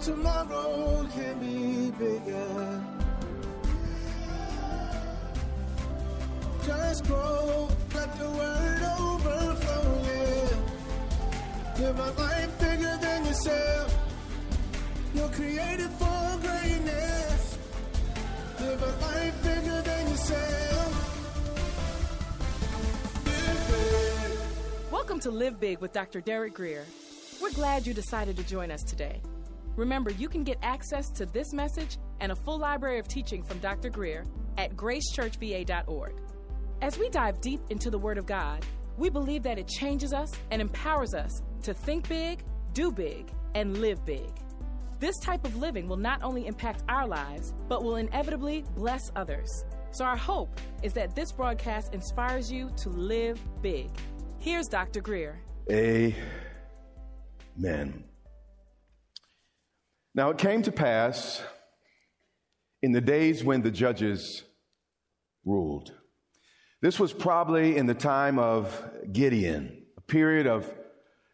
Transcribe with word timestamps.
tomorrow 0.00 1.06
can 1.14 1.38
be 1.40 1.90
bigger. 1.98 2.82
Just 6.64 7.04
grow, 7.04 7.68
let 7.94 8.18
the 8.18 8.24
overflow. 8.98 10.00
Live 11.78 11.98
a 11.98 12.10
life 12.20 12.58
bigger 12.60 12.98
than 13.00 13.26
yourself. 13.26 13.98
You're 15.14 15.28
created 15.28 15.90
for 15.90 16.38
greatness. 16.40 17.58
Live 18.60 18.82
a 18.82 18.92
life 19.04 19.42
bigger 19.42 19.82
than 19.82 20.10
yourself. 20.10 21.06
Welcome 24.90 25.20
to 25.20 25.30
Live 25.30 25.60
Big 25.60 25.80
with 25.80 25.92
Dr. 25.92 26.22
Derek 26.22 26.54
Grier. 26.54 26.86
We're 27.42 27.52
glad 27.52 27.86
you 27.86 27.92
decided 27.92 28.36
to 28.38 28.44
join 28.44 28.70
us 28.70 28.82
today. 28.82 29.20
Remember, 29.80 30.10
you 30.10 30.28
can 30.28 30.44
get 30.44 30.58
access 30.62 31.08
to 31.12 31.24
this 31.24 31.54
message 31.54 31.96
and 32.20 32.32
a 32.32 32.36
full 32.36 32.58
library 32.58 32.98
of 32.98 33.08
teaching 33.08 33.42
from 33.42 33.58
Dr. 33.60 33.88
Grier 33.88 34.26
at 34.58 34.76
gracechurchva.org. 34.76 36.12
As 36.82 36.98
we 36.98 37.08
dive 37.08 37.40
deep 37.40 37.62
into 37.70 37.88
the 37.88 37.96
Word 37.96 38.18
of 38.18 38.26
God, 38.26 38.62
we 38.98 39.08
believe 39.08 39.42
that 39.44 39.58
it 39.58 39.66
changes 39.66 40.12
us 40.12 40.32
and 40.50 40.60
empowers 40.60 41.14
us 41.14 41.40
to 41.62 41.72
think 41.72 42.06
big, 42.10 42.44
do 42.74 42.92
big, 42.92 43.30
and 43.54 43.78
live 43.78 44.04
big. 44.04 44.28
This 44.98 45.18
type 45.18 45.46
of 45.46 45.56
living 45.56 45.88
will 45.88 45.96
not 45.96 46.22
only 46.22 46.46
impact 46.46 46.82
our 46.90 47.08
lives, 47.08 47.54
but 47.66 47.82
will 47.82 47.96
inevitably 47.96 48.66
bless 48.76 49.10
others. 49.16 49.64
So, 49.92 50.04
our 50.04 50.16
hope 50.16 50.60
is 50.82 50.92
that 50.92 51.14
this 51.16 51.32
broadcast 51.32 51.94
inspires 51.94 52.52
you 52.52 52.70
to 52.76 52.90
live 52.90 53.40
big. 53.62 53.88
Here's 54.40 54.68
Dr. 54.68 55.00
Grier. 55.00 55.40
Amen. 55.72 56.14
Now 60.14 60.30
it 60.30 60.38
came 60.38 60.62
to 60.62 60.72
pass 60.72 61.42
in 62.82 62.92
the 62.92 63.00
days 63.00 63.44
when 63.44 63.62
the 63.62 63.70
judges 63.70 64.42
ruled. 65.44 65.92
This 66.82 66.98
was 66.98 67.12
probably 67.12 67.76
in 67.76 67.86
the 67.86 67.94
time 67.94 68.38
of 68.38 68.82
Gideon, 69.12 69.84
a 69.96 70.00
period 70.00 70.46
of 70.46 70.72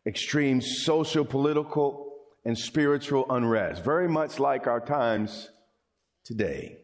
extreme 0.07 0.61
social, 0.61 1.25
political, 1.25 2.13
and 2.45 2.57
spiritual 2.57 3.27
unrest, 3.31 3.85
very 3.85 4.09
much 4.09 4.39
like 4.39 4.67
our 4.67 4.81
times 4.81 5.49
today. 6.25 6.79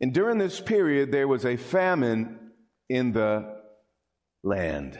And 0.00 0.12
during 0.12 0.38
this 0.38 0.60
period, 0.60 1.12
there 1.12 1.28
was 1.28 1.46
a 1.46 1.56
famine 1.56 2.50
in 2.88 3.12
the 3.12 3.60
land. 4.42 4.98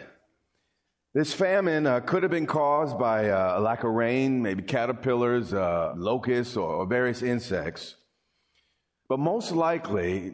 This 1.15 1.35
famine 1.35 1.87
uh, 1.87 2.01
could 2.01 2.23
have 2.23 2.31
been 2.33 2.47
caused 2.47 2.99
by 2.99 3.29
uh, 3.29 3.59
a 3.59 3.61
lack 3.61 3.85
of 3.85 3.91
rain, 3.91 4.41
maybe 4.41 4.63
caterpillars, 4.63 5.53
uh, 5.53 5.93
locusts, 5.95 6.57
or, 6.57 6.71
or 6.71 6.87
various 6.87 7.21
insects. 7.21 7.97
But 9.11 9.19
most 9.19 9.53
likely, 9.53 10.29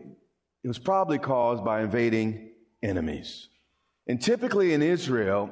it 0.63 0.69
was 0.69 0.79
probably 0.79 1.19
caused 1.19 1.65
by 1.65 1.83
invading 1.83 2.53
enemies. 2.81 3.49
And 4.07 4.23
typically 4.23 4.73
in 4.73 4.81
Israel, 4.81 5.51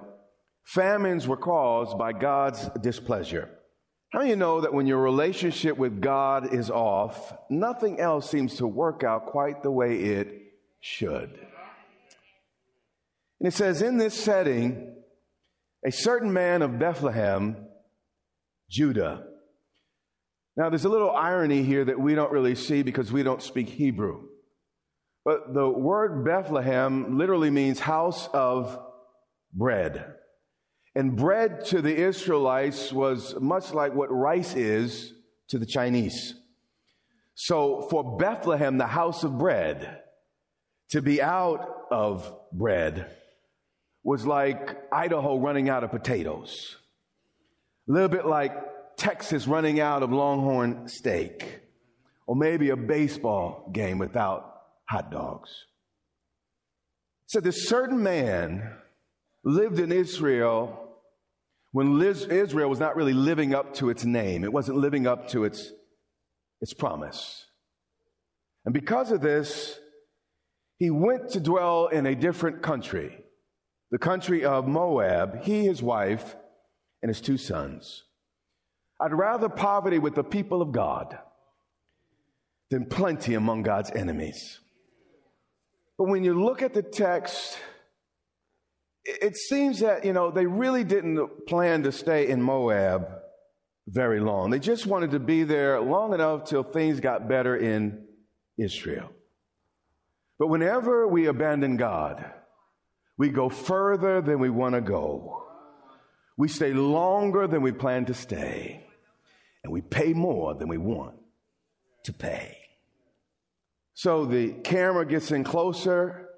famines 0.62 1.26
were 1.26 1.36
caused 1.36 1.98
by 1.98 2.12
God's 2.12 2.70
displeasure. 2.80 3.50
How 4.10 4.20
do 4.20 4.28
you 4.28 4.36
know 4.36 4.60
that 4.60 4.72
when 4.72 4.86
your 4.86 5.00
relationship 5.00 5.76
with 5.76 6.00
God 6.00 6.54
is 6.54 6.70
off, 6.70 7.36
nothing 7.50 7.98
else 7.98 8.30
seems 8.30 8.54
to 8.58 8.66
work 8.68 9.02
out 9.02 9.26
quite 9.26 9.64
the 9.64 9.72
way 9.72 9.96
it 9.96 10.28
should? 10.78 11.36
And 13.40 13.48
it 13.48 13.54
says, 13.54 13.82
in 13.82 13.98
this 13.98 14.14
setting, 14.14 14.95
a 15.84 15.92
certain 15.92 16.32
man 16.32 16.62
of 16.62 16.78
Bethlehem, 16.78 17.56
Judah. 18.70 19.24
Now, 20.56 20.70
there's 20.70 20.84
a 20.84 20.88
little 20.88 21.10
irony 21.10 21.62
here 21.62 21.84
that 21.84 22.00
we 22.00 22.14
don't 22.14 22.32
really 22.32 22.54
see 22.54 22.82
because 22.82 23.12
we 23.12 23.22
don't 23.22 23.42
speak 23.42 23.68
Hebrew. 23.68 24.22
But 25.24 25.52
the 25.52 25.68
word 25.68 26.24
Bethlehem 26.24 27.18
literally 27.18 27.50
means 27.50 27.80
house 27.80 28.28
of 28.32 28.78
bread. 29.52 30.14
And 30.94 31.16
bread 31.16 31.66
to 31.66 31.82
the 31.82 31.94
Israelites 31.94 32.92
was 32.92 33.34
much 33.38 33.72
like 33.72 33.94
what 33.94 34.10
rice 34.10 34.54
is 34.54 35.12
to 35.48 35.58
the 35.58 35.66
Chinese. 35.66 36.34
So 37.34 37.86
for 37.90 38.16
Bethlehem, 38.16 38.78
the 38.78 38.86
house 38.86 39.22
of 39.24 39.36
bread, 39.36 40.00
to 40.90 41.02
be 41.02 41.20
out 41.20 41.68
of 41.90 42.32
bread 42.52 43.10
was 44.06 44.24
like 44.24 44.78
Idaho 44.92 45.36
running 45.36 45.68
out 45.68 45.82
of 45.82 45.90
potatoes. 45.90 46.76
A 47.88 47.92
little 47.92 48.08
bit 48.08 48.24
like 48.24 48.52
Texas 48.96 49.48
running 49.48 49.80
out 49.80 50.04
of 50.04 50.12
longhorn 50.12 50.88
steak. 50.88 51.62
Or 52.28 52.36
maybe 52.36 52.70
a 52.70 52.76
baseball 52.76 53.68
game 53.72 53.98
without 53.98 54.62
hot 54.88 55.10
dogs. 55.10 55.50
So 57.26 57.40
this 57.40 57.68
certain 57.68 58.00
man 58.00 58.76
lived 59.44 59.80
in 59.80 59.90
Israel 59.90 60.88
when 61.72 62.00
Israel 62.00 62.70
was 62.70 62.78
not 62.78 62.94
really 62.94 63.12
living 63.12 63.56
up 63.56 63.74
to 63.74 63.90
its 63.90 64.04
name. 64.04 64.44
It 64.44 64.52
wasn't 64.52 64.78
living 64.78 65.08
up 65.08 65.28
to 65.30 65.42
its, 65.42 65.72
its 66.60 66.72
promise. 66.72 67.44
And 68.64 68.72
because 68.72 69.10
of 69.10 69.20
this, 69.20 69.80
he 70.78 70.90
went 70.90 71.30
to 71.30 71.40
dwell 71.40 71.88
in 71.88 72.06
a 72.06 72.14
different 72.14 72.62
country 72.62 73.24
the 73.90 73.98
country 73.98 74.44
of 74.44 74.66
Moab, 74.66 75.42
he, 75.42 75.64
his 75.64 75.82
wife, 75.82 76.36
and 77.02 77.08
his 77.08 77.20
two 77.20 77.36
sons. 77.36 78.04
I'd 79.00 79.12
rather 79.12 79.48
poverty 79.48 79.98
with 79.98 80.14
the 80.14 80.24
people 80.24 80.62
of 80.62 80.72
God 80.72 81.18
than 82.70 82.86
plenty 82.86 83.34
among 83.34 83.62
God's 83.62 83.90
enemies. 83.90 84.60
But 85.98 86.08
when 86.08 86.24
you 86.24 86.42
look 86.42 86.62
at 86.62 86.74
the 86.74 86.82
text, 86.82 87.58
it 89.04 89.36
seems 89.36 89.80
that, 89.80 90.04
you 90.04 90.12
know, 90.12 90.30
they 90.30 90.46
really 90.46 90.84
didn't 90.84 91.46
plan 91.46 91.84
to 91.84 91.92
stay 91.92 92.28
in 92.28 92.42
Moab 92.42 93.06
very 93.86 94.20
long. 94.20 94.50
They 94.50 94.58
just 94.58 94.86
wanted 94.86 95.12
to 95.12 95.20
be 95.20 95.44
there 95.44 95.80
long 95.80 96.12
enough 96.12 96.44
till 96.44 96.64
things 96.64 96.98
got 96.98 97.28
better 97.28 97.56
in 97.56 98.04
Israel. 98.58 99.10
But 100.38 100.48
whenever 100.48 101.06
we 101.06 101.26
abandon 101.26 101.76
God, 101.76 102.32
we 103.18 103.30
go 103.30 103.48
further 103.48 104.20
than 104.20 104.38
we 104.38 104.50
want 104.50 104.74
to 104.74 104.80
go. 104.80 105.42
We 106.36 106.48
stay 106.48 106.72
longer 106.72 107.46
than 107.46 107.62
we 107.62 107.72
plan 107.72 108.04
to 108.06 108.14
stay. 108.14 108.86
And 109.64 109.72
we 109.72 109.80
pay 109.80 110.12
more 110.12 110.54
than 110.54 110.68
we 110.68 110.78
want 110.78 111.16
to 112.04 112.12
pay. 112.12 112.58
So 113.94 114.26
the 114.26 114.52
camera 114.52 115.06
gets 115.06 115.32
in 115.32 115.42
closer, 115.42 116.28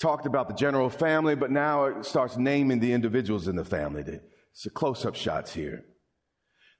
talked 0.00 0.26
about 0.26 0.48
the 0.48 0.54
general 0.54 0.90
family, 0.90 1.36
but 1.36 1.50
now 1.50 1.84
it 1.84 2.04
starts 2.04 2.36
naming 2.36 2.80
the 2.80 2.92
individuals 2.92 3.46
in 3.46 3.54
the 3.54 3.64
family. 3.64 4.02
It's 4.52 4.64
the 4.64 4.70
close 4.70 5.06
up 5.06 5.14
shots 5.14 5.54
here. 5.54 5.84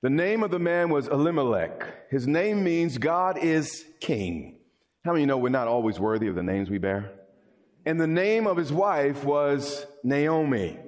The 0.02 0.10
name 0.10 0.42
of 0.42 0.50
the 0.50 0.58
man 0.58 0.90
was 0.90 1.06
Elimelech. 1.06 2.10
His 2.10 2.26
name 2.26 2.64
means 2.64 2.98
God 2.98 3.38
is 3.38 3.84
king. 4.00 4.58
How 5.04 5.12
many 5.12 5.26
know 5.26 5.38
we're 5.38 5.50
not 5.50 5.68
always 5.68 6.00
worthy 6.00 6.26
of 6.26 6.34
the 6.34 6.42
names 6.42 6.68
we 6.68 6.78
bear? 6.78 7.12
And 7.86 8.00
the 8.00 8.06
name 8.06 8.46
of 8.46 8.56
his 8.56 8.72
wife 8.72 9.24
was 9.24 9.86
Naomi. 10.04 10.78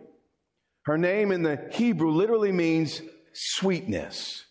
Her 0.84 0.98
name 0.98 1.32
in 1.32 1.42
the 1.42 1.68
Hebrew 1.72 2.10
literally 2.10 2.52
means 2.52 3.00
sweetness. 3.32 4.44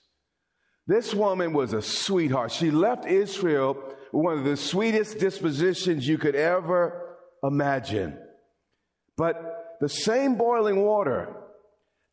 This 0.88 1.14
woman 1.14 1.54
was 1.54 1.74
a 1.74 1.82
sweetheart. 1.82 2.52
She 2.52 2.72
left 2.72 3.06
Israel 3.06 3.76
with 4.12 4.24
one 4.24 4.38
of 4.38 4.46
the 4.46 4.58
sweetest 4.58 5.20
dispositions 5.20 6.08
you 6.08 6.18
could 6.18 6.36
ever 6.36 7.18
imagine. 7.44 8.18
But 9.18 9.78
the 9.80 9.90
same 9.90 10.36
boiling 10.36 10.82
water 10.82 11.36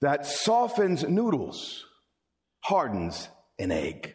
that 0.01 0.27
softens 0.27 1.03
noodles 1.05 1.85
hardens 2.61 3.29
an 3.59 3.73
egg. 3.73 4.15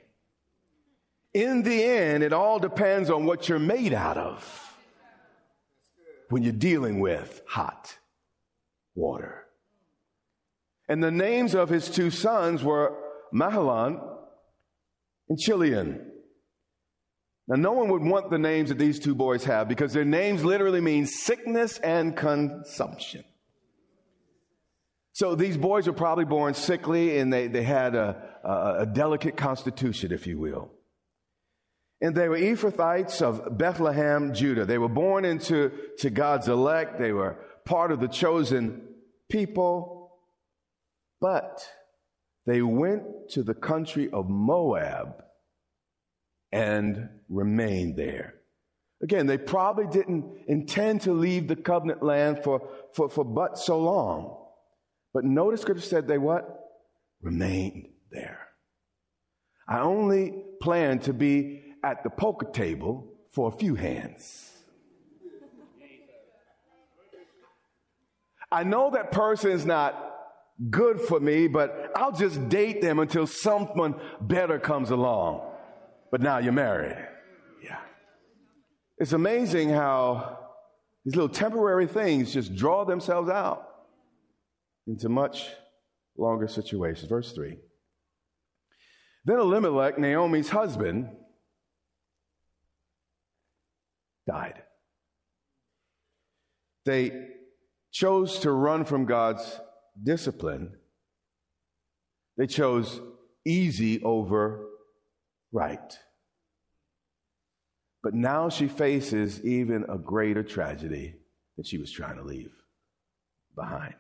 In 1.34 1.64
the 1.64 1.84
end, 1.84 2.24
it 2.24 2.34
all 2.34 2.60
depends 2.60 3.10
on 3.10 3.26
what 3.26 3.50
you're 3.50 3.60
made 3.60 3.94
out 3.94 4.18
of 4.18 4.63
when 6.34 6.42
you're 6.42 6.52
dealing 6.52 7.00
with 7.00 7.44
hot 7.48 7.96
water. 8.96 9.46
And 10.90 11.04
the 11.04 11.12
names 11.12 11.54
of 11.54 11.70
his 11.70 11.88
two 11.88 12.10
sons 12.10 12.64
were 12.64 12.98
Mahlon 13.32 14.02
and 15.30 15.38
Chilion. 15.38 16.12
Now, 17.48 17.56
no 17.58 17.74
one 17.74 17.90
would 17.90 18.02
want 18.02 18.32
the 18.32 18.40
names 18.40 18.70
that 18.70 18.80
these 18.80 19.00
two 19.00 19.14
boys 19.14 19.44
have 19.44 19.68
because 19.68 19.94
their 19.94 20.06
names 20.06 20.44
literally 20.44 20.82
mean 20.82 21.06
sickness 21.06 21.78
and 21.78 22.18
consumption. 22.18 23.24
So 25.12 25.36
these 25.36 25.56
boys 25.56 25.86
were 25.86 25.94
probably 25.94 26.26
born 26.26 26.56
sickly 26.56 27.20
and 27.20 27.32
they, 27.32 27.46
they 27.46 27.62
had 27.62 27.94
a, 27.94 28.40
a, 28.44 28.76
a 28.80 28.86
delicate 28.88 29.38
constitution, 29.38 30.12
if 30.12 30.26
you 30.26 30.40
will. 30.40 30.72
And 32.04 32.14
they 32.14 32.28
were 32.28 32.38
Ephrathites 32.38 33.22
of 33.22 33.58
Bethlehem, 33.58 34.34
Judah. 34.34 34.66
They 34.66 34.78
were 34.78 34.90
born 34.90 35.24
into 35.24 35.72
to 36.00 36.10
God's 36.10 36.50
elect. 36.50 37.00
They 37.00 37.14
were 37.14 37.38
part 37.64 37.94
of 37.94 38.02
the 38.02 38.10
chosen 38.10 38.90
people. 39.30 40.12
But 41.22 41.66
they 42.46 42.62
went 42.62 43.04
to 43.30 43.42
the 43.42 43.54
country 43.54 44.10
of 44.12 44.28
Moab 44.28 45.24
and 46.52 47.08
remained 47.30 47.96
there. 47.96 48.36
Again, 49.02 49.26
they 49.26 49.38
probably 49.38 49.88
didn't 49.88 50.26
intend 50.50 51.04
to 51.04 51.14
leave 51.14 51.48
the 51.48 51.56
covenant 51.56 52.04
land 52.04 52.44
for, 52.44 52.68
for, 52.94 53.10
for 53.10 53.24
but 53.24 53.58
so 53.58 53.80
long. 53.80 54.46
But 55.14 55.24
notice 55.24 55.62
scripture 55.62 55.86
said 55.86 56.10
they 56.10 56.18
what? 56.18 56.44
Remained 57.22 57.88
there. 58.12 58.50
I 59.70 59.80
only 59.80 60.44
plan 60.62 61.00
to 61.00 61.14
be 61.14 61.63
at 61.84 62.04
the 62.04 62.10
poker 62.10 62.50
table 62.52 63.08
for 63.32 63.50
a 63.50 63.58
few 63.58 63.76
hands. 63.76 64.52
I 68.52 68.64
know 68.64 68.92
that 68.92 69.12
person's 69.12 69.66
not 69.66 70.14
good 70.70 71.02
for 71.02 71.20
me, 71.20 71.48
but 71.48 71.92
I'll 71.96 72.12
just 72.12 72.50
date 72.50 72.82
them 72.82 73.00
until 73.00 73.26
someone 73.26 73.96
better 74.22 74.60
comes 74.60 74.92
along. 74.92 75.50
But 76.12 76.22
now 76.22 76.38
you're 76.38 76.54
married. 76.54 76.96
Yeah. 77.64 77.80
It's 79.00 79.14
amazing 79.14 79.70
how 79.70 80.38
these 81.04 81.16
little 81.16 81.34
temporary 81.34 81.88
things 81.88 82.32
just 82.32 82.56
draw 82.56 82.86
themselves 82.86 83.30
out 83.30 83.68
into 84.86 85.10
much 85.10 85.50
longer 86.16 86.48
situations. 86.48 87.10
Verse 87.10 87.32
3. 87.34 87.58
Then 89.26 89.40
Elimelech, 89.40 89.98
Naomi's 89.98 90.50
husband, 90.50 91.10
died. 94.28 94.62
They 96.86 97.28
chose 97.92 98.40
to 98.40 98.52
run 98.52 98.86
from 98.86 99.06
God's 99.06 99.60
discipline. 100.02 100.76
They 102.38 102.48
chose 102.48 103.00
easy 103.46 104.02
over 104.04 104.66
right. 105.52 105.98
But 108.02 108.14
now 108.14 108.50
she 108.50 108.68
faces 108.68 109.44
even 109.46 109.86
a 109.88 109.98
greater 109.98 110.44
tragedy 110.44 111.16
that 111.56 111.68
she 111.68 111.78
was 111.78 111.92
trying 111.92 112.18
to 112.18 112.24
leave 112.24 112.52
behind. 113.56 113.96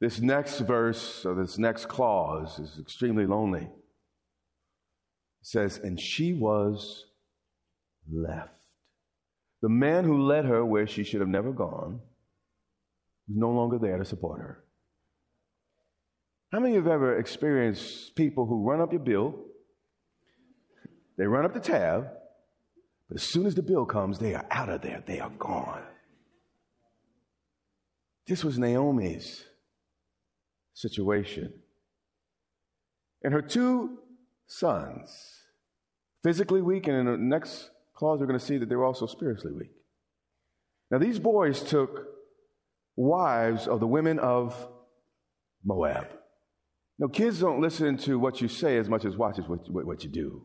This 0.00 0.20
next 0.20 0.60
verse, 0.60 1.24
or 1.24 1.34
this 1.34 1.56
next 1.56 1.86
clause, 1.86 2.58
is 2.58 2.78
extremely 2.78 3.24
lonely. 3.24 3.62
It 3.62 3.70
says, 5.40 5.78
And 5.78 5.98
she 5.98 6.34
was 6.34 7.06
left. 8.12 8.65
The 9.66 9.70
man 9.70 10.04
who 10.04 10.22
led 10.22 10.44
her 10.44 10.64
where 10.64 10.86
she 10.86 11.02
should 11.02 11.18
have 11.18 11.28
never 11.28 11.50
gone 11.50 11.98
was 13.26 13.36
no 13.36 13.50
longer 13.50 13.78
there 13.78 13.98
to 13.98 14.04
support 14.04 14.40
her. 14.40 14.62
How 16.52 16.60
many 16.60 16.76
of 16.76 16.84
you 16.84 16.88
have 16.88 17.02
ever 17.02 17.18
experienced 17.18 18.14
people 18.14 18.46
who 18.46 18.62
run 18.62 18.80
up 18.80 18.92
your 18.92 19.00
bill? 19.00 19.34
They 21.18 21.26
run 21.26 21.44
up 21.44 21.52
the 21.52 21.58
tab, 21.58 22.06
but 23.08 23.16
as 23.16 23.24
soon 23.24 23.44
as 23.44 23.56
the 23.56 23.62
bill 23.62 23.84
comes, 23.84 24.20
they 24.20 24.34
are 24.36 24.46
out 24.52 24.68
of 24.68 24.82
there. 24.82 25.02
They 25.04 25.18
are 25.18 25.30
gone. 25.30 25.82
This 28.28 28.44
was 28.44 28.60
Naomi's 28.60 29.46
situation. 30.74 31.52
And 33.20 33.32
her 33.32 33.42
two 33.42 33.98
sons, 34.46 35.40
physically 36.22 36.62
weak, 36.62 36.86
and 36.86 36.96
in 36.96 37.06
the 37.06 37.16
next 37.16 37.70
clause, 37.96 38.20
we're 38.20 38.26
going 38.26 38.38
to 38.38 38.44
see 38.44 38.58
that 38.58 38.68
they 38.68 38.76
were 38.76 38.84
also 38.84 39.06
spiritually 39.06 39.52
weak. 39.52 39.72
Now, 40.90 40.98
these 40.98 41.18
boys 41.18 41.62
took 41.62 42.06
wives 42.94 43.66
of 43.66 43.80
the 43.80 43.86
women 43.86 44.18
of 44.18 44.68
Moab. 45.64 46.06
Now, 46.98 47.08
kids 47.08 47.40
don't 47.40 47.60
listen 47.60 47.96
to 47.98 48.18
what 48.18 48.40
you 48.40 48.48
say 48.48 48.78
as 48.78 48.88
much 48.88 49.04
as 49.04 49.16
watches 49.16 49.48
what, 49.48 49.68
what 49.68 50.04
you 50.04 50.10
do. 50.10 50.44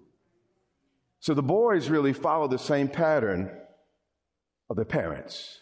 So 1.20 1.34
the 1.34 1.44
boys 1.44 1.90
really 1.90 2.14
follow 2.14 2.48
the 2.48 2.58
same 2.58 2.88
pattern 2.88 3.52
of 4.70 4.76
their 4.76 4.86
parents. 4.86 5.60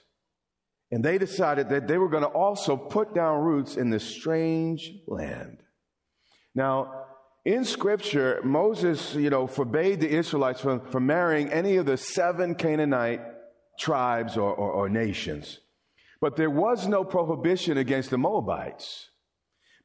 And 0.92 1.04
they 1.04 1.18
decided 1.18 1.70
that 1.70 1.88
they 1.88 1.98
were 1.98 2.10
going 2.10 2.24
to 2.24 2.30
also 2.30 2.78
put 2.78 3.14
down 3.14 3.42
roots 3.42 3.76
in 3.76 3.90
this 3.90 4.04
strange 4.04 4.92
land. 5.06 5.58
Now, 6.56 7.06
in 7.46 7.64
scripture, 7.64 8.42
Moses, 8.44 9.16
you 9.16 9.30
know, 9.30 9.48
forbade 9.48 10.02
the 10.02 10.10
Israelites 10.10 10.62
from, 10.62 10.82
from 10.82 11.06
marrying 11.06 11.50
any 11.52 11.78
of 11.78 11.86
the 11.86 11.98
seven 11.98 12.56
Canaanite 12.56 13.22
tribes 13.80 14.38
or, 14.38 14.54
or, 14.54 14.72
or 14.72 14.90
nations. 14.90 15.60
But 16.22 16.36
there 16.36 16.50
was 16.50 16.88
no 16.88 17.04
prohibition 17.04 17.78
against 17.78 18.10
the 18.10 18.18
Moabites 18.18 19.10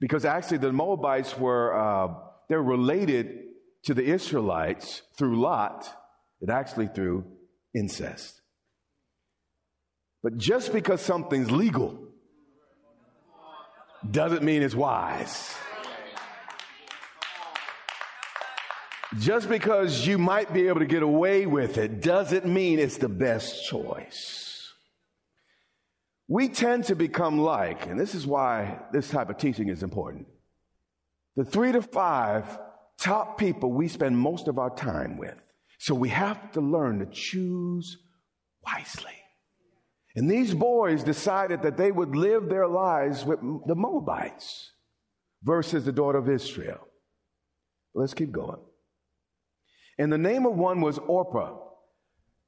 because 0.01 0.25
actually 0.25 0.59
the 0.59 0.73
Moabites 0.73 1.39
were, 1.39 1.75
uh, 1.75 2.15
they're 2.49 2.63
related 2.63 3.45
to 3.85 3.95
the 3.95 4.03
Israelites 4.05 5.03
through 5.17 5.41
Lot 5.41 5.89
and 6.41 6.51
actually 6.51 6.89
through 6.89 7.25
incest. 7.75 8.41
But 10.23 10.39
just 10.39 10.73
because 10.73 11.01
something's 11.01 11.51
legal 11.51 11.99
doesn't 14.11 14.43
mean 14.43 14.63
it's 14.63 14.75
wise. 14.75 15.55
Just 19.21 19.49
because 19.49 20.07
you 20.07 20.19
might 20.19 20.53
be 20.53 20.69
able 20.69 20.81
to 20.81 20.87
get 20.87 21.03
away 21.03 21.47
with 21.47 21.79
it 21.79 22.01
doesn't 22.01 22.47
mean 22.47 22.79
it's 22.79 22.99
the 22.99 23.09
best 23.09 23.65
choice. 23.67 24.73
We 26.27 26.49
tend 26.49 26.85
to 26.85 26.97
become 26.97 27.39
like, 27.39 27.87
and 27.87 28.01
this 28.01 28.15
is 28.15 28.27
why 28.27 28.81
this 28.93 29.09
type 29.11 29.31
of 29.31 29.37
teaching 29.37 29.69
is 29.69 29.83
important. 29.83 30.27
The 31.37 31.45
three 31.45 31.73
to 31.73 31.83
five 31.83 32.59
top 32.99 33.39
people 33.39 33.71
we 33.73 33.89
spend 33.89 34.19
most 34.19 34.49
of 34.49 34.59
our 34.59 34.75
time 34.75 35.17
with. 35.17 35.41
So 35.79 35.95
we 35.95 36.09
have 36.09 36.53
to 36.53 36.61
learn 36.61 37.01
to 37.01 37.07
choose 37.07 37.99
wisely. 38.65 39.13
And 40.17 40.31
these 40.31 40.55
boys 40.55 41.03
decided 41.03 41.63
that 41.63 41.77
they 41.77 41.91
would 41.91 42.17
live 42.17 42.49
their 42.49 42.69
lives 42.69 43.25
with 43.25 43.41
the 43.67 43.75
Moabites 43.75 44.73
versus 45.43 45.85
the 45.85 45.93
daughter 45.93 46.19
of 46.19 46.31
Israel. 46.31 46.89
Let's 47.95 48.15
keep 48.15 48.33
going. 48.33 48.61
And 49.99 50.13
the 50.13 50.19
name 50.19 50.47
of 50.47 50.55
one 50.55 50.81
was 50.81 50.99
Orpah. 50.99 51.57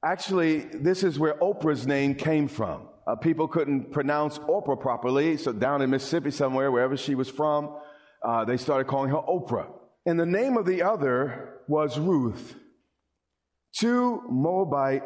Actually, 0.03 0.59
this 0.59 1.03
is 1.03 1.17
where 1.17 1.35
Oprah's 1.35 1.87
name 1.87 2.15
came 2.15 2.47
from. 2.47 2.87
Uh, 3.07 3.15
people 3.15 3.47
couldn't 3.47 3.91
pronounce 3.91 4.37
Orpah 4.37 4.75
properly, 4.75 5.37
so 5.37 5.53
down 5.53 5.81
in 5.81 5.89
Mississippi 5.89 6.31
somewhere, 6.31 6.71
wherever 6.71 6.97
she 6.97 7.15
was 7.15 7.29
from, 7.29 7.73
uh, 8.23 8.43
they 8.45 8.57
started 8.57 8.87
calling 8.87 9.09
her 9.09 9.17
Oprah. 9.17 9.67
And 10.05 10.19
the 10.19 10.25
name 10.25 10.57
of 10.57 10.65
the 10.65 10.83
other 10.83 11.61
was 11.67 11.97
Ruth. 11.97 12.55
Two 13.79 14.23
Moabite 14.29 15.03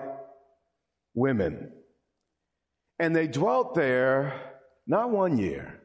women. 1.14 1.72
And 3.00 3.16
they 3.16 3.28
dwelt 3.28 3.76
there 3.76 4.40
not 4.88 5.12
one 5.12 5.38
year. 5.38 5.82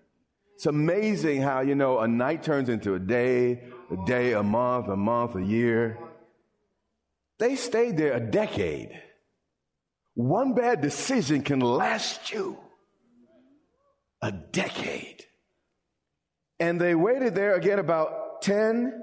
It's 0.57 0.67
amazing 0.67 1.43
how, 1.43 1.61
you 1.61 1.75
know, 1.75 1.99
a 1.99 2.09
night 2.09 2.43
turns 2.43 2.69
into 2.69 2.95
a 2.95 2.99
day, 2.99 3.65
a 3.91 4.07
day, 4.07 4.33
a 4.33 4.43
month, 4.43 4.89
a 4.89 4.97
month, 4.97 5.35
a 5.37 5.43
year. 5.43 5.99
They 7.39 7.57
stayed 7.57 7.97
there 7.97 8.15
a 8.15 8.21
decade. 8.21 8.91
One 10.15 10.55
bad 10.55 10.81
decision 10.81 11.43
can 11.43 11.61
last 11.61 12.33
you 12.33 12.59
a 14.23 14.33
decade. 14.33 15.25
And 16.59 16.81
they 16.81 16.95
waited 16.95 17.35
there 17.35 17.55
again 17.55 17.79
about 17.79 18.41
10 18.43 19.03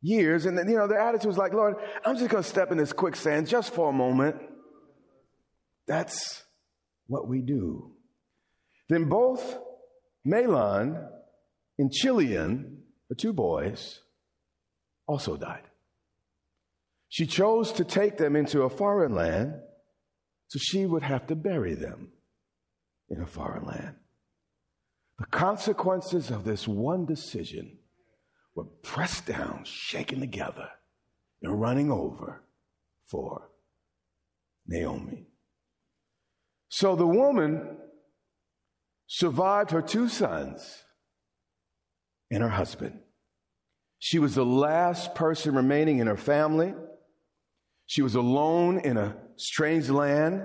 years. 0.00 0.46
And 0.46 0.56
then, 0.56 0.68
you 0.68 0.76
know, 0.76 0.86
their 0.86 1.00
attitude 1.00 1.26
was 1.26 1.38
like, 1.38 1.52
Lord, 1.52 1.74
I'm 2.04 2.16
just 2.16 2.30
going 2.30 2.42
to 2.42 2.48
step 2.48 2.70
in 2.70 2.78
this 2.78 2.92
quicksand 2.92 3.48
just 3.48 3.74
for 3.74 3.90
a 3.90 3.92
moment. 3.92 4.36
That's 5.88 6.44
what 7.08 7.26
we 7.28 7.40
do. 7.40 7.92
Then 8.88 9.08
both 9.08 9.58
Mahlon 10.26 11.08
and 11.78 11.90
Chilion, 11.90 12.82
the 13.08 13.16
two 13.16 13.32
boys, 13.32 14.00
also 15.08 15.36
died. 15.36 15.64
She 17.12 17.26
chose 17.26 17.72
to 17.72 17.84
take 17.84 18.16
them 18.16 18.36
into 18.36 18.62
a 18.62 18.70
foreign 18.70 19.14
land, 19.14 19.52
so 20.48 20.58
she 20.58 20.86
would 20.86 21.02
have 21.02 21.26
to 21.26 21.36
bury 21.36 21.74
them 21.74 22.08
in 23.10 23.20
a 23.20 23.26
foreign 23.26 23.66
land. 23.66 23.96
The 25.18 25.26
consequences 25.26 26.30
of 26.30 26.44
this 26.44 26.66
one 26.66 27.04
decision 27.04 27.76
were 28.54 28.64
pressed 28.64 29.26
down, 29.26 29.64
shaken 29.64 30.20
together, 30.20 30.70
and 31.42 31.60
running 31.60 31.90
over 31.90 32.44
for 33.04 33.50
Naomi. 34.66 35.26
So 36.70 36.96
the 36.96 37.06
woman 37.06 37.76
survived 39.06 39.72
her 39.72 39.82
two 39.82 40.08
sons 40.08 40.82
and 42.30 42.42
her 42.42 42.48
husband. 42.48 43.00
She 43.98 44.18
was 44.18 44.34
the 44.34 44.46
last 44.46 45.14
person 45.14 45.54
remaining 45.54 45.98
in 45.98 46.06
her 46.06 46.16
family. 46.16 46.72
She 47.86 48.02
was 48.02 48.14
alone 48.14 48.78
in 48.80 48.96
a 48.96 49.16
strange 49.36 49.90
land, 49.90 50.42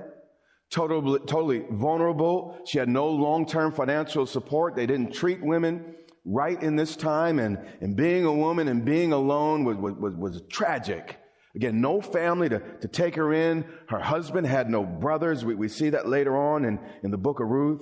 totally, 0.70 1.20
totally 1.20 1.63
vulnerable. 1.72 2.60
She 2.65 2.77
had 2.77 2.89
no 2.89 3.10
long 3.10 3.46
term 3.46 3.72
financial 3.72 4.25
support. 4.25 4.75
They 4.75 4.86
didn't 4.86 5.13
treat 5.13 5.41
women 5.41 5.96
right 6.25 6.62
in 6.62 6.75
this 6.75 6.96
time, 6.96 7.39
and, 7.39 7.58
and 7.79 7.96
being 7.96 8.25
a 8.25 8.34
woman 8.34 8.67
and 8.67 8.84
being 8.84 9.13
alone 9.13 9.63
was, 9.63 9.77
was, 9.77 10.13
was 10.15 10.41
tragic. 10.50 11.17
Again, 11.56 11.82
no 11.82 12.01
family 12.01 12.50
to, 12.50 12.60
to 12.82 12.88
take 12.88 13.15
her 13.15 13.34
in. 13.34 13.65
Her 13.88 14.00
husband 14.00 14.46
had 14.46 14.70
no 14.70 14.84
brothers. 14.84 15.46
We, 15.46 15.56
we 15.56 15.70
see 15.70 15.89
that 15.89 16.08
later 16.08 16.38
on 16.38 16.65
in, 16.65 16.79
in 17.03 17.12
the 17.12 17.17
book 17.17 17.39
of 17.39 17.48
Ruth. 17.48 17.82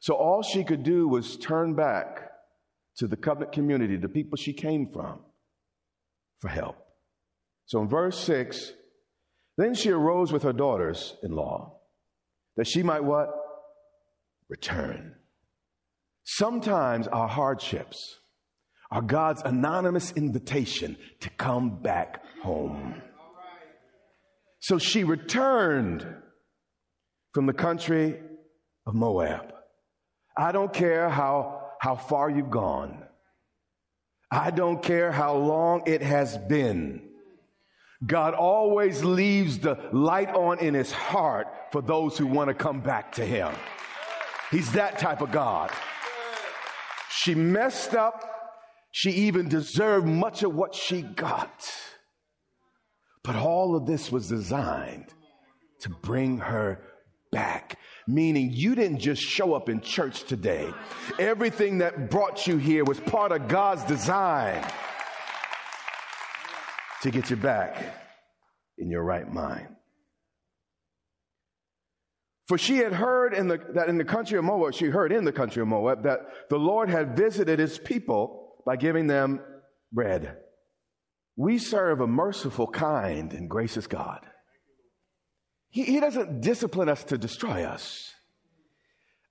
So 0.00 0.14
all 0.14 0.42
she 0.42 0.64
could 0.64 0.82
do 0.82 1.06
was 1.06 1.36
turn 1.36 1.74
back 1.74 2.30
to 2.96 3.06
the 3.06 3.16
covenant 3.16 3.52
community, 3.52 3.96
the 3.96 4.08
people 4.08 4.36
she 4.36 4.52
came 4.52 4.90
from, 4.92 5.20
for 6.38 6.48
help. 6.48 6.76
So 7.68 7.82
in 7.82 7.88
verse 7.88 8.18
6, 8.20 8.72
then 9.58 9.74
she 9.74 9.90
arose 9.90 10.32
with 10.32 10.42
her 10.42 10.54
daughters 10.54 11.16
in 11.22 11.32
law, 11.32 11.80
that 12.56 12.66
she 12.66 12.82
might 12.82 13.04
what? 13.04 13.28
Return. 14.48 15.14
Sometimes 16.24 17.08
our 17.08 17.28
hardships 17.28 18.20
are 18.90 19.02
God's 19.02 19.42
anonymous 19.44 20.12
invitation 20.12 20.96
to 21.20 21.28
come 21.28 21.82
back 21.82 22.22
home. 22.42 23.02
So 24.60 24.78
she 24.78 25.04
returned 25.04 26.06
from 27.34 27.44
the 27.44 27.52
country 27.52 28.18
of 28.86 28.94
Moab. 28.94 29.52
I 30.38 30.52
don't 30.52 30.72
care 30.72 31.10
how, 31.10 31.68
how 31.80 31.96
far 31.96 32.30
you've 32.30 32.50
gone. 32.50 33.04
I 34.30 34.52
don't 34.52 34.82
care 34.82 35.12
how 35.12 35.36
long 35.36 35.82
it 35.86 36.00
has 36.00 36.38
been. 36.38 37.07
God 38.06 38.34
always 38.34 39.02
leaves 39.02 39.58
the 39.58 39.76
light 39.92 40.30
on 40.30 40.60
in 40.60 40.74
his 40.74 40.92
heart 40.92 41.48
for 41.72 41.82
those 41.82 42.16
who 42.16 42.26
want 42.26 42.48
to 42.48 42.54
come 42.54 42.80
back 42.80 43.12
to 43.12 43.26
him. 43.26 43.52
He's 44.50 44.72
that 44.72 44.98
type 44.98 45.20
of 45.20 45.32
God. 45.32 45.70
She 47.10 47.34
messed 47.34 47.94
up. 47.94 48.24
She 48.92 49.10
even 49.10 49.48
deserved 49.48 50.06
much 50.06 50.42
of 50.42 50.54
what 50.54 50.74
she 50.74 51.02
got. 51.02 51.70
But 53.24 53.36
all 53.36 53.76
of 53.76 53.86
this 53.86 54.10
was 54.10 54.28
designed 54.28 55.12
to 55.80 55.90
bring 55.90 56.38
her 56.38 56.80
back. 57.30 57.78
Meaning 58.06 58.50
you 58.52 58.74
didn't 58.74 59.00
just 59.00 59.20
show 59.20 59.52
up 59.52 59.68
in 59.68 59.80
church 59.80 60.24
today. 60.24 60.72
Everything 61.18 61.78
that 61.78 62.10
brought 62.10 62.46
you 62.46 62.56
here 62.56 62.84
was 62.84 63.00
part 63.00 63.32
of 63.32 63.48
God's 63.48 63.84
design 63.84 64.64
to 67.02 67.10
get 67.10 67.30
you 67.30 67.36
back 67.36 67.76
in 68.78 68.90
your 68.90 69.02
right 69.02 69.30
mind. 69.32 69.68
For 72.48 72.56
she 72.56 72.78
had 72.78 72.94
heard 72.94 73.34
in 73.34 73.48
the, 73.48 73.60
that 73.74 73.88
in 73.88 73.98
the 73.98 74.04
country 74.04 74.38
of 74.38 74.44
Moab, 74.44 74.72
she 74.72 74.86
heard 74.86 75.12
in 75.12 75.24
the 75.24 75.32
country 75.32 75.60
of 75.60 75.68
Moab 75.68 76.04
that 76.04 76.20
the 76.48 76.58
Lord 76.58 76.88
had 76.88 77.14
visited 77.14 77.58
his 77.58 77.78
people 77.78 78.54
by 78.64 78.76
giving 78.76 79.06
them 79.06 79.40
bread. 79.92 80.38
We 81.36 81.58
serve 81.58 82.00
a 82.00 82.06
merciful, 82.06 82.66
kind, 82.66 83.32
and 83.32 83.50
gracious 83.50 83.86
God. 83.86 84.20
He, 85.68 85.84
he 85.84 86.00
doesn't 86.00 86.40
discipline 86.40 86.88
us 86.88 87.04
to 87.04 87.18
destroy 87.18 87.64
us. 87.64 88.12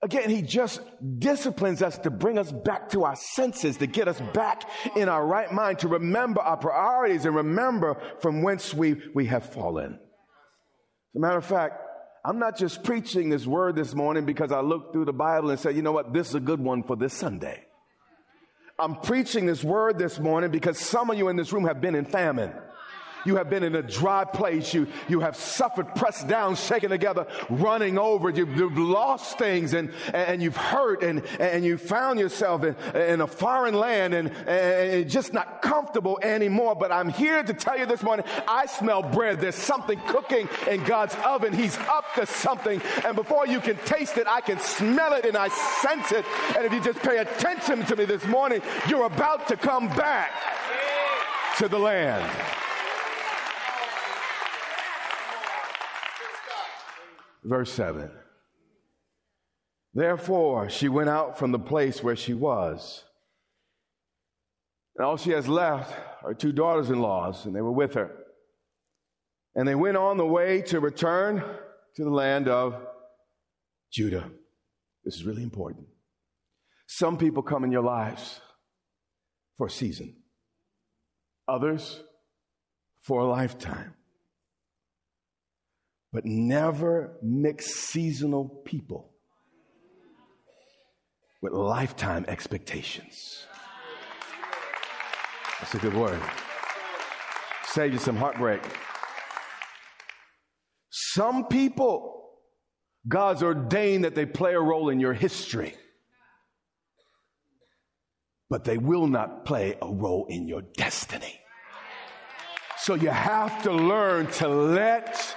Again, 0.03 0.29
he 0.29 0.43
just 0.43 0.79
disciplines 1.17 1.81
us 1.81 1.97
to 1.99 2.11
bring 2.11 2.37
us 2.37 2.51
back 2.51 2.89
to 2.89 3.03
our 3.03 3.15
senses, 3.15 3.77
to 3.77 3.87
get 3.87 4.07
us 4.07 4.21
back 4.33 4.69
in 4.95 5.09
our 5.09 5.25
right 5.25 5.51
mind, 5.51 5.79
to 5.79 5.87
remember 5.87 6.39
our 6.39 6.57
priorities 6.57 7.25
and 7.25 7.35
remember 7.35 7.99
from 8.19 8.43
whence 8.43 8.73
we, 8.73 9.01
we 9.15 9.25
have 9.25 9.51
fallen. 9.51 9.93
As 9.93 11.15
a 11.15 11.19
matter 11.19 11.37
of 11.37 11.45
fact, 11.45 11.81
I'm 12.23 12.37
not 12.37 12.57
just 12.57 12.83
preaching 12.83 13.29
this 13.29 13.47
word 13.47 13.75
this 13.75 13.95
morning 13.95 14.25
because 14.25 14.51
I 14.51 14.59
looked 14.59 14.93
through 14.93 15.05
the 15.05 15.13
Bible 15.13 15.49
and 15.49 15.59
said, 15.59 15.75
you 15.75 15.81
know 15.81 15.93
what, 15.93 16.13
this 16.13 16.29
is 16.29 16.35
a 16.35 16.39
good 16.39 16.59
one 16.59 16.83
for 16.83 16.95
this 16.95 17.13
Sunday. 17.13 17.63
I'm 18.77 18.97
preaching 18.97 19.47
this 19.47 19.63
word 19.63 19.97
this 19.97 20.19
morning 20.19 20.51
because 20.51 20.77
some 20.77 21.09
of 21.09 21.17
you 21.17 21.29
in 21.29 21.37
this 21.37 21.51
room 21.51 21.65
have 21.65 21.81
been 21.81 21.95
in 21.95 22.05
famine. 22.05 22.53
You 23.27 23.35
have 23.35 23.49
been 23.49 23.63
in 23.63 23.75
a 23.75 23.81
dry 23.81 24.23
place. 24.23 24.73
You, 24.73 24.87
you 25.09 25.19
have 25.19 25.35
suffered, 25.35 25.93
pressed 25.95 26.29
down, 26.29 26.55
shaken 26.55 26.91
together, 26.91 27.27
running 27.49 27.97
over. 27.97 28.29
You've, 28.29 28.55
you've 28.55 28.77
lost 28.77 29.37
things 29.37 29.73
and, 29.73 29.91
and 30.13 30.41
you've 30.41 30.55
hurt 30.55 31.03
and, 31.03 31.21
and 31.37 31.65
you 31.65 31.77
found 31.77 32.19
yourself 32.19 32.63
in, 32.63 32.75
in 32.95 33.19
a 33.19 33.27
foreign 33.27 33.73
land 33.73 34.13
and, 34.13 34.31
and 34.47 35.09
just 35.09 35.33
not 35.33 35.61
comfortable 35.61 36.17
anymore. 36.23 36.73
But 36.73 36.93
I'm 36.93 37.09
here 37.09 37.43
to 37.43 37.53
tell 37.53 37.77
you 37.77 37.85
this 37.85 38.01
morning, 38.01 38.25
I 38.47 38.65
smell 38.65 39.03
bread. 39.03 39.41
There's 39.41 39.55
something 39.55 39.99
cooking 40.07 40.47
in 40.69 40.85
God's 40.85 41.15
oven. 41.25 41.51
He's 41.51 41.77
up 41.79 42.05
to 42.15 42.25
something. 42.25 42.81
And 43.03 43.13
before 43.13 43.45
you 43.45 43.59
can 43.59 43.75
taste 43.85 44.17
it, 44.17 44.25
I 44.25 44.39
can 44.39 44.57
smell 44.61 45.11
it 45.11 45.25
and 45.25 45.35
I 45.35 45.49
sense 45.49 46.13
it. 46.13 46.23
And 46.55 46.65
if 46.65 46.71
you 46.71 46.81
just 46.81 46.99
pay 46.99 47.17
attention 47.17 47.83
to 47.87 47.97
me 47.97 48.05
this 48.05 48.25
morning, 48.27 48.61
you're 48.87 49.05
about 49.05 49.49
to 49.49 49.57
come 49.57 49.89
back 49.89 50.31
to 51.57 51.67
the 51.67 51.77
land. 51.77 52.23
Verse 57.43 57.71
7. 57.71 58.11
Therefore, 59.93 60.69
she 60.69 60.89
went 60.89 61.09
out 61.09 61.39
from 61.39 61.51
the 61.51 61.59
place 61.59 62.03
where 62.03 62.15
she 62.15 62.33
was. 62.33 63.03
And 64.95 65.05
all 65.05 65.17
she 65.17 65.31
has 65.31 65.47
left 65.47 65.93
are 66.23 66.33
two 66.33 66.51
daughters 66.51 66.89
in 66.89 66.99
laws, 66.99 67.45
and 67.45 67.55
they 67.55 67.61
were 67.61 67.71
with 67.71 67.93
her. 67.95 68.11
And 69.55 69.67
they 69.67 69.75
went 69.75 69.97
on 69.97 70.17
the 70.17 70.25
way 70.25 70.61
to 70.63 70.79
return 70.79 71.43
to 71.95 72.03
the 72.03 72.11
land 72.11 72.47
of 72.47 72.75
Judah. 73.91 74.29
This 75.03 75.15
is 75.15 75.25
really 75.25 75.43
important. 75.43 75.87
Some 76.87 77.17
people 77.17 77.41
come 77.41 77.63
in 77.63 77.71
your 77.71 77.83
lives 77.83 78.39
for 79.57 79.67
a 79.67 79.71
season, 79.71 80.15
others 81.47 82.01
for 83.01 83.21
a 83.21 83.27
lifetime. 83.27 83.96
But 86.13 86.25
never 86.25 87.17
mix 87.21 87.65
seasonal 87.67 88.61
people 88.65 89.13
with 91.41 91.53
lifetime 91.53 92.25
expectations. 92.27 93.45
That's 95.59 95.75
a 95.75 95.79
good 95.79 95.93
word. 95.93 96.19
Save 97.65 97.93
you 97.93 97.99
some 97.99 98.15
heartbreak. 98.15 98.61
Some 100.89 101.47
people, 101.47 102.29
God's 103.07 103.43
ordained 103.43 104.03
that 104.03 104.15
they 104.15 104.25
play 104.25 104.53
a 104.53 104.59
role 104.59 104.89
in 104.89 104.99
your 104.99 105.13
history, 105.13 105.75
but 108.49 108.63
they 108.63 108.77
will 108.77 109.07
not 109.07 109.45
play 109.45 109.77
a 109.81 109.87
role 109.87 110.25
in 110.29 110.47
your 110.47 110.61
destiny. 110.61 111.39
So 112.77 112.93
you 112.93 113.09
have 113.09 113.63
to 113.63 113.71
learn 113.71 114.27
to 114.33 114.47
let 114.47 115.36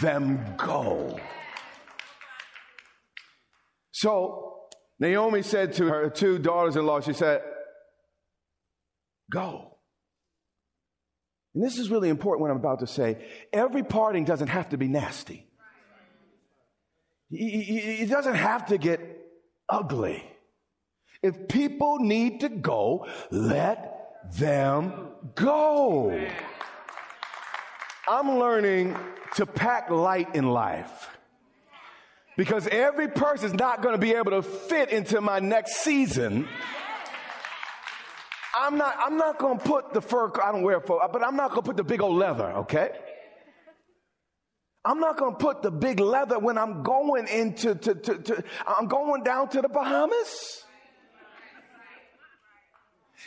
them 0.00 0.54
go. 0.56 1.18
So 3.92 4.58
Naomi 4.98 5.42
said 5.42 5.74
to 5.74 5.86
her 5.86 6.10
two 6.10 6.38
daughters 6.38 6.76
in 6.76 6.86
law, 6.86 7.00
she 7.00 7.12
said, 7.12 7.42
Go. 9.30 9.78
And 11.54 11.62
this 11.64 11.78
is 11.78 11.90
really 11.90 12.08
important 12.08 12.42
what 12.42 12.50
I'm 12.50 12.56
about 12.56 12.80
to 12.80 12.86
say. 12.86 13.24
Every 13.52 13.82
parting 13.82 14.24
doesn't 14.24 14.48
have 14.48 14.70
to 14.70 14.76
be 14.76 14.88
nasty, 14.88 15.46
it 17.30 18.08
doesn't 18.08 18.34
have 18.34 18.66
to 18.66 18.78
get 18.78 19.00
ugly. 19.68 20.22
If 21.22 21.48
people 21.48 22.00
need 22.00 22.40
to 22.40 22.50
go, 22.50 23.06
let 23.30 24.20
them 24.36 25.08
go. 25.34 26.28
I'm 28.08 28.38
learning 28.38 28.96
to 29.36 29.46
pack 29.46 29.90
light 29.90 30.34
in 30.34 30.50
life. 30.50 31.08
Because 32.36 32.66
every 32.66 33.08
person 33.08 33.46
is 33.46 33.54
not 33.54 33.80
going 33.80 33.94
to 33.94 33.98
be 33.98 34.12
able 34.14 34.32
to 34.32 34.42
fit 34.42 34.90
into 34.90 35.20
my 35.20 35.38
next 35.38 35.76
season. 35.76 36.48
I'm 38.56 38.76
not, 38.76 38.96
I'm 38.98 39.16
not 39.16 39.38
going 39.38 39.58
to 39.58 39.64
put 39.64 39.92
the 39.92 40.00
fur, 40.00 40.30
I 40.42 40.52
don't 40.52 40.62
wear 40.62 40.80
fur, 40.80 40.98
but 41.12 41.24
I'm 41.24 41.36
not 41.36 41.50
going 41.50 41.62
to 41.62 41.66
put 41.66 41.76
the 41.76 41.84
big 41.84 42.02
old 42.02 42.16
leather, 42.16 42.50
okay? 42.58 42.90
I'm 44.84 45.00
not 45.00 45.16
going 45.16 45.32
to 45.32 45.38
put 45.38 45.62
the 45.62 45.70
big 45.70 45.98
leather 45.98 46.38
when 46.38 46.58
I'm 46.58 46.82
going 46.82 47.26
into, 47.28 47.74
to, 47.74 47.94
to, 47.94 48.18
to, 48.18 48.44
I'm 48.66 48.86
going 48.86 49.22
down 49.22 49.48
to 49.50 49.62
the 49.62 49.68
Bahamas. 49.68 50.64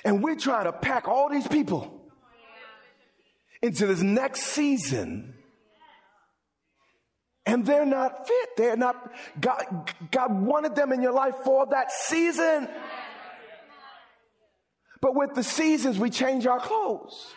And 0.05 0.23
we're 0.23 0.35
trying 0.35 0.65
to 0.65 0.71
pack 0.71 1.07
all 1.07 1.29
these 1.29 1.47
people 1.47 1.96
into 3.61 3.87
this 3.87 4.01
next 4.01 4.41
season. 4.41 5.33
And 7.45 7.65
they're 7.65 7.85
not 7.85 8.27
fit. 8.27 8.49
They're 8.57 8.75
not, 8.75 9.11
God, 9.39 9.93
God 10.11 10.41
wanted 10.41 10.75
them 10.75 10.91
in 10.91 11.01
your 11.01 11.13
life 11.13 11.35
for 11.45 11.65
that 11.67 11.91
season. 11.91 12.67
But 15.01 15.15
with 15.15 15.33
the 15.33 15.43
seasons, 15.43 15.97
we 15.97 16.09
change 16.09 16.45
our 16.45 16.59
clothes. 16.59 17.33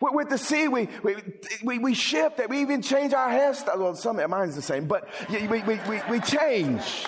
With 0.00 0.28
the 0.28 0.38
sea, 0.38 0.68
we, 0.68 0.88
we, 1.62 1.78
we, 1.78 1.94
shift 1.94 2.36
that. 2.36 2.48
We 2.48 2.60
even 2.60 2.82
change 2.82 3.12
our 3.14 3.28
hairstyle. 3.30 3.78
Well, 3.78 3.94
some 3.96 4.16
mine's 4.30 4.54
the 4.54 4.62
same, 4.62 4.86
but 4.86 5.08
we, 5.30 5.46
we, 5.46 5.60
we, 5.62 6.00
we 6.08 6.20
change. 6.20 7.04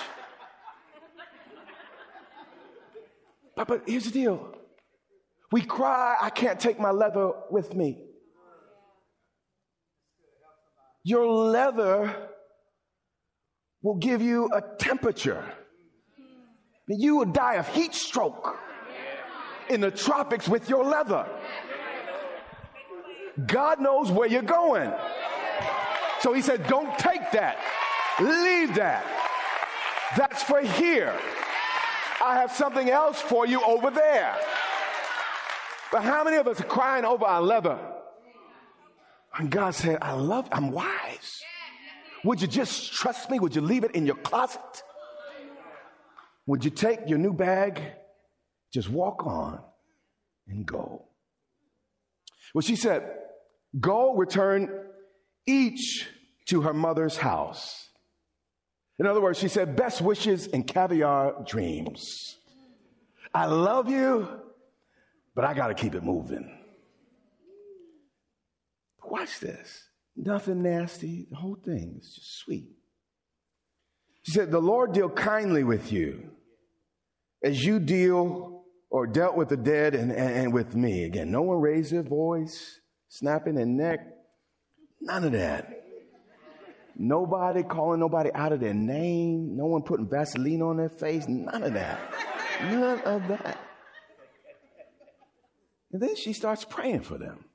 But, 3.55 3.67
but 3.67 3.83
here's 3.87 4.05
the 4.05 4.11
deal. 4.11 4.53
We 5.51 5.61
cry, 5.61 6.15
I 6.21 6.29
can't 6.29 6.59
take 6.59 6.79
my 6.79 6.91
leather 6.91 7.31
with 7.49 7.75
me. 7.75 8.01
Your 11.03 11.27
leather 11.27 12.15
will 13.81 13.95
give 13.95 14.21
you 14.21 14.49
a 14.53 14.61
temperature. 14.77 15.43
You 16.87 17.17
will 17.17 17.25
die 17.25 17.55
of 17.55 17.67
heat 17.67 17.93
stroke 17.93 18.57
in 19.69 19.81
the 19.81 19.91
tropics 19.91 20.47
with 20.47 20.69
your 20.69 20.83
leather. 20.83 21.27
God 23.47 23.79
knows 23.79 24.11
where 24.11 24.27
you're 24.27 24.41
going. 24.41 24.91
So 26.19 26.33
he 26.33 26.41
said, 26.41 26.67
Don't 26.67 26.97
take 26.99 27.31
that. 27.31 27.57
Leave 28.19 28.75
that. 28.75 29.03
That's 30.17 30.43
for 30.43 30.61
here. 30.61 31.17
I 32.23 32.35
have 32.35 32.51
something 32.51 32.89
else 32.89 33.19
for 33.19 33.47
you 33.47 33.61
over 33.63 33.89
there. 33.89 34.37
But 35.91 36.03
how 36.03 36.23
many 36.23 36.37
of 36.37 36.47
us 36.47 36.59
are 36.61 36.65
crying 36.65 37.05
over 37.05 37.25
our 37.25 37.41
leather? 37.41 37.77
And 39.37 39.49
God 39.49 39.75
said, 39.75 39.97
I 40.01 40.13
love, 40.13 40.47
I'm 40.51 40.71
wise. 40.71 41.41
Would 42.23 42.41
you 42.41 42.47
just 42.47 42.93
trust 42.93 43.29
me? 43.29 43.39
Would 43.39 43.55
you 43.55 43.61
leave 43.61 43.83
it 43.83 43.91
in 43.91 44.05
your 44.05 44.15
closet? 44.15 44.83
Would 46.45 46.65
you 46.65 46.71
take 46.71 46.99
your 47.07 47.17
new 47.17 47.33
bag, 47.33 47.81
just 48.73 48.89
walk 48.89 49.25
on 49.25 49.61
and 50.47 50.65
go? 50.65 51.05
Well, 52.53 52.61
she 52.61 52.75
said, 52.75 53.09
Go, 53.79 54.15
return 54.15 54.69
each 55.45 56.09
to 56.47 56.61
her 56.61 56.73
mother's 56.73 57.15
house. 57.17 57.89
In 58.99 59.07
other 59.07 59.21
words, 59.21 59.39
she 59.39 59.47
said, 59.47 59.75
Best 59.75 60.01
wishes 60.01 60.47
and 60.47 60.67
caviar 60.67 61.43
dreams. 61.47 62.37
I 63.33 63.45
love 63.45 63.89
you, 63.89 64.27
but 65.35 65.45
I 65.45 65.53
got 65.53 65.67
to 65.67 65.73
keep 65.73 65.95
it 65.95 66.03
moving. 66.03 66.57
Watch 69.03 69.39
this. 69.39 69.83
Nothing 70.15 70.61
nasty. 70.61 71.27
The 71.29 71.37
whole 71.37 71.57
thing 71.63 71.99
is 72.01 72.15
just 72.15 72.39
sweet. 72.39 72.69
She 74.23 74.33
said, 74.33 74.51
The 74.51 74.59
Lord 74.59 74.93
deal 74.93 75.09
kindly 75.09 75.63
with 75.63 75.91
you 75.91 76.29
as 77.43 77.63
you 77.63 77.79
deal 77.79 78.63
or 78.89 79.07
dealt 79.07 79.35
with 79.35 79.49
the 79.49 79.57
dead 79.57 79.95
and, 79.95 80.11
and, 80.11 80.35
and 80.35 80.53
with 80.53 80.75
me. 80.75 81.05
Again, 81.05 81.31
no 81.31 81.41
one 81.41 81.59
raised 81.59 81.91
their 81.91 82.03
voice 82.03 82.79
snapping 83.07 83.55
their 83.55 83.65
neck. 83.65 83.99
None 84.99 85.23
of 85.23 85.31
that. 85.31 85.77
Nobody 86.95 87.63
calling 87.63 87.99
nobody 87.99 88.29
out 88.35 88.51
of 88.51 88.59
their 88.59 88.73
name. 88.73 89.55
No 89.55 89.65
one 89.65 89.81
putting 89.81 90.07
Vaseline 90.07 90.61
on 90.61 90.77
their 90.77 90.89
face. 90.89 91.25
None 91.27 91.63
of 91.63 91.73
that. 91.73 91.99
None 92.63 92.99
of 93.01 93.27
that. 93.29 93.57
And 95.91 96.01
then 96.01 96.15
she 96.15 96.33
starts 96.33 96.63
praying 96.63 97.01
for 97.01 97.17
them. 97.17 97.45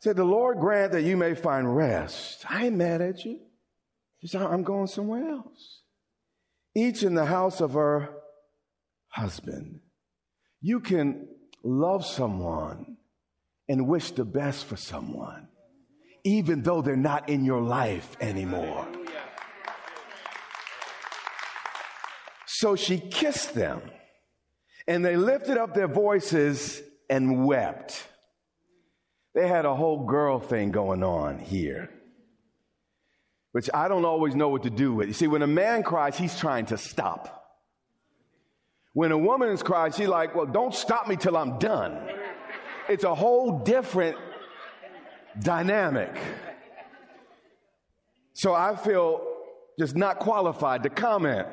Said, 0.00 0.16
The 0.16 0.24
Lord 0.24 0.58
grant 0.58 0.92
that 0.92 1.02
you 1.02 1.16
may 1.16 1.34
find 1.34 1.74
rest. 1.76 2.44
I 2.48 2.66
ain't 2.66 2.76
mad 2.76 3.00
at 3.00 3.24
you. 3.24 3.40
She 4.20 4.28
said, 4.28 4.42
I'm 4.42 4.62
going 4.62 4.86
somewhere 4.86 5.28
else. 5.28 5.80
Each 6.74 7.02
in 7.02 7.14
the 7.14 7.26
house 7.26 7.60
of 7.60 7.72
her 7.72 8.10
husband. 9.08 9.80
You 10.60 10.80
can 10.80 11.26
love 11.64 12.04
someone 12.06 12.96
and 13.68 13.88
wish 13.88 14.12
the 14.12 14.24
best 14.24 14.66
for 14.66 14.76
someone, 14.76 15.48
even 16.24 16.62
though 16.62 16.82
they're 16.82 16.96
not 16.96 17.28
in 17.28 17.44
your 17.44 17.62
life 17.62 18.16
anymore. 18.20 18.86
So 22.46 22.76
she 22.76 22.98
kissed 22.98 23.54
them, 23.54 23.80
and 24.86 25.04
they 25.04 25.16
lifted 25.16 25.56
up 25.56 25.74
their 25.74 25.88
voices 25.88 26.82
and 27.10 27.44
wept. 27.44 28.06
They 29.34 29.46
had 29.46 29.66
a 29.66 29.74
whole 29.74 30.06
girl 30.06 30.40
thing 30.40 30.70
going 30.70 31.02
on 31.02 31.38
here, 31.38 31.90
which 33.52 33.68
I 33.74 33.88
don't 33.88 34.06
always 34.06 34.34
know 34.34 34.48
what 34.48 34.62
to 34.62 34.70
do 34.70 34.94
with. 34.94 35.08
You 35.08 35.14
see, 35.14 35.26
when 35.26 35.42
a 35.42 35.46
man 35.46 35.82
cries, 35.82 36.16
he's 36.16 36.38
trying 36.38 36.66
to 36.66 36.78
stop. 36.78 37.36
When 38.94 39.12
a 39.12 39.18
woman 39.18 39.50
is 39.50 39.62
crying, 39.62 39.92
she's 39.92 40.08
like, 40.08 40.34
Well, 40.34 40.46
don't 40.46 40.74
stop 40.74 41.06
me 41.06 41.16
till 41.16 41.36
I'm 41.36 41.58
done 41.58 42.08
it's 42.90 43.04
a 43.04 43.14
whole 43.14 43.60
different 43.60 44.16
dynamic. 45.40 46.10
So 48.32 48.52
I 48.52 48.74
feel 48.74 49.20
just 49.78 49.94
not 49.94 50.18
qualified 50.18 50.82
to 50.82 50.90
comment 50.90 51.46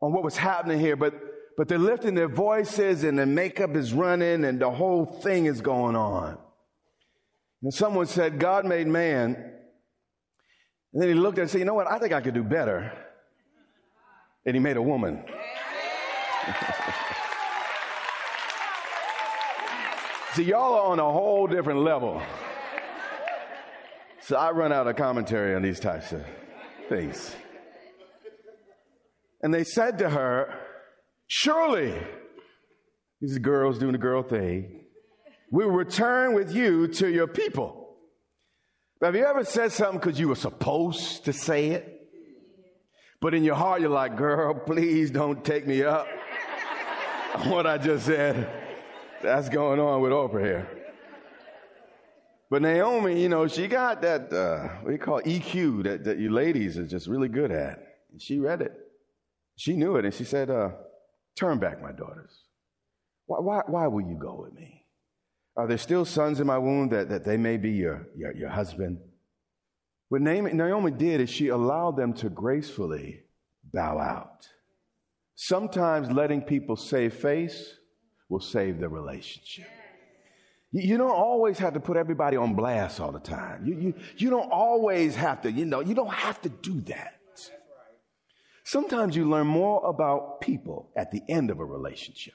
on 0.00 0.12
what 0.12 0.22
was 0.22 0.36
happening 0.36 0.78
here, 0.78 0.94
but 0.94 1.14
but 1.56 1.68
they're 1.68 1.78
lifting 1.78 2.14
their 2.14 2.28
voices 2.28 3.04
and 3.04 3.18
the 3.18 3.26
makeup 3.26 3.76
is 3.76 3.92
running 3.92 4.44
and 4.44 4.60
the 4.60 4.70
whole 4.70 5.06
thing 5.06 5.46
is 5.46 5.60
going 5.60 5.94
on. 5.96 6.38
And 7.62 7.72
someone 7.72 8.06
said, 8.06 8.38
God 8.38 8.66
made 8.66 8.86
man. 8.86 9.34
And 10.92 11.02
then 11.02 11.08
he 11.08 11.14
looked 11.14 11.38
at 11.38 11.42
and 11.42 11.50
said, 11.50 11.58
You 11.58 11.64
know 11.64 11.74
what? 11.74 11.90
I 11.90 11.98
think 11.98 12.12
I 12.12 12.20
could 12.20 12.34
do 12.34 12.42
better. 12.42 12.92
And 14.44 14.54
he 14.54 14.60
made 14.60 14.76
a 14.76 14.82
woman. 14.82 15.24
See, 20.34 20.42
y'all 20.42 20.74
are 20.74 20.86
on 20.90 20.98
a 20.98 21.10
whole 21.10 21.46
different 21.46 21.80
level. 21.80 22.20
So 24.20 24.36
I 24.36 24.50
run 24.50 24.72
out 24.72 24.86
of 24.88 24.96
commentary 24.96 25.54
on 25.54 25.62
these 25.62 25.78
types 25.78 26.12
of 26.12 26.24
things. 26.88 27.34
And 29.42 29.54
they 29.54 29.64
said 29.64 29.98
to 29.98 30.10
her, 30.10 30.63
Surely, 31.26 31.94
these 33.20 33.38
girls 33.38 33.78
doing 33.78 33.92
the 33.92 33.98
girl 33.98 34.22
thing, 34.22 34.84
we 35.50 35.64
will 35.64 35.72
return 35.72 36.34
with 36.34 36.52
you 36.52 36.88
to 36.88 37.08
your 37.08 37.26
people. 37.26 37.96
Have 39.00 39.14
you 39.14 39.24
ever 39.24 39.44
said 39.44 39.72
something 39.72 39.98
because 39.98 40.18
you 40.18 40.28
were 40.28 40.34
supposed 40.34 41.24
to 41.26 41.32
say 41.32 41.70
it? 41.70 41.90
But 43.20 43.34
in 43.34 43.44
your 43.44 43.54
heart, 43.54 43.80
you're 43.80 43.90
like, 43.90 44.16
girl, 44.16 44.54
please 44.54 45.10
don't 45.10 45.44
take 45.44 45.66
me 45.66 45.82
up 45.82 46.06
what 47.44 47.66
I 47.66 47.78
just 47.78 48.06
said. 48.06 48.50
That's 49.22 49.48
going 49.48 49.80
on 49.80 50.02
with 50.02 50.12
Oprah 50.12 50.44
here. 50.44 50.68
But 52.50 52.62
Naomi, 52.62 53.20
you 53.22 53.28
know, 53.28 53.48
she 53.48 53.66
got 53.66 54.02
that, 54.02 54.32
uh, 54.32 54.68
what 54.82 54.86
do 54.86 54.92
you 54.92 54.98
call 54.98 55.18
it, 55.18 55.24
EQ 55.24 55.84
that, 55.84 56.04
that 56.04 56.18
you 56.18 56.30
ladies 56.30 56.76
are 56.76 56.86
just 56.86 57.06
really 57.06 57.28
good 57.28 57.50
at. 57.50 57.78
And 58.12 58.20
she 58.20 58.38
read 58.38 58.60
it. 58.60 58.72
She 59.56 59.74
knew 59.74 59.96
it, 59.96 60.04
and 60.04 60.12
she 60.12 60.24
said, 60.24 60.50
uh, 60.50 60.70
Turn 61.36 61.58
back, 61.58 61.82
my 61.82 61.92
daughters. 61.92 62.32
Why, 63.26 63.38
why, 63.40 63.62
why 63.66 63.86
will 63.86 64.06
you 64.06 64.16
go 64.20 64.42
with 64.44 64.54
me? 64.54 64.86
Are 65.56 65.66
there 65.66 65.78
still 65.78 66.04
sons 66.04 66.40
in 66.40 66.46
my 66.46 66.58
womb 66.58 66.88
that, 66.90 67.08
that 67.08 67.24
they 67.24 67.36
may 67.36 67.56
be 67.56 67.70
your, 67.70 68.08
your, 68.16 68.34
your 68.34 68.50
husband? 68.50 68.98
What 70.08 70.20
Naomi 70.20 70.90
did 70.90 71.20
is 71.20 71.30
she 71.30 71.48
allowed 71.48 71.96
them 71.96 72.12
to 72.14 72.28
gracefully 72.28 73.22
bow 73.72 73.98
out. 73.98 74.48
Sometimes 75.34 76.10
letting 76.10 76.42
people 76.42 76.76
save 76.76 77.14
face 77.14 77.78
will 78.28 78.40
save 78.40 78.78
the 78.78 78.88
relationship. 78.88 79.66
You 80.72 80.98
don't 80.98 81.10
always 81.10 81.58
have 81.58 81.74
to 81.74 81.80
put 81.80 81.96
everybody 81.96 82.36
on 82.36 82.54
blast 82.54 83.00
all 83.00 83.12
the 83.12 83.20
time. 83.20 83.64
You, 83.64 83.78
you, 83.78 83.94
you 84.16 84.30
don't 84.30 84.50
always 84.50 85.14
have 85.14 85.42
to, 85.42 85.52
you 85.52 85.64
know, 85.64 85.80
you 85.80 85.94
don't 85.94 86.12
have 86.12 86.40
to 86.42 86.48
do 86.48 86.80
that. 86.82 87.13
Sometimes 88.74 89.14
you 89.14 89.30
learn 89.30 89.46
more 89.46 89.86
about 89.86 90.40
people 90.40 90.90
at 90.96 91.12
the 91.12 91.22
end 91.28 91.52
of 91.52 91.60
a 91.60 91.64
relationship 91.64 92.34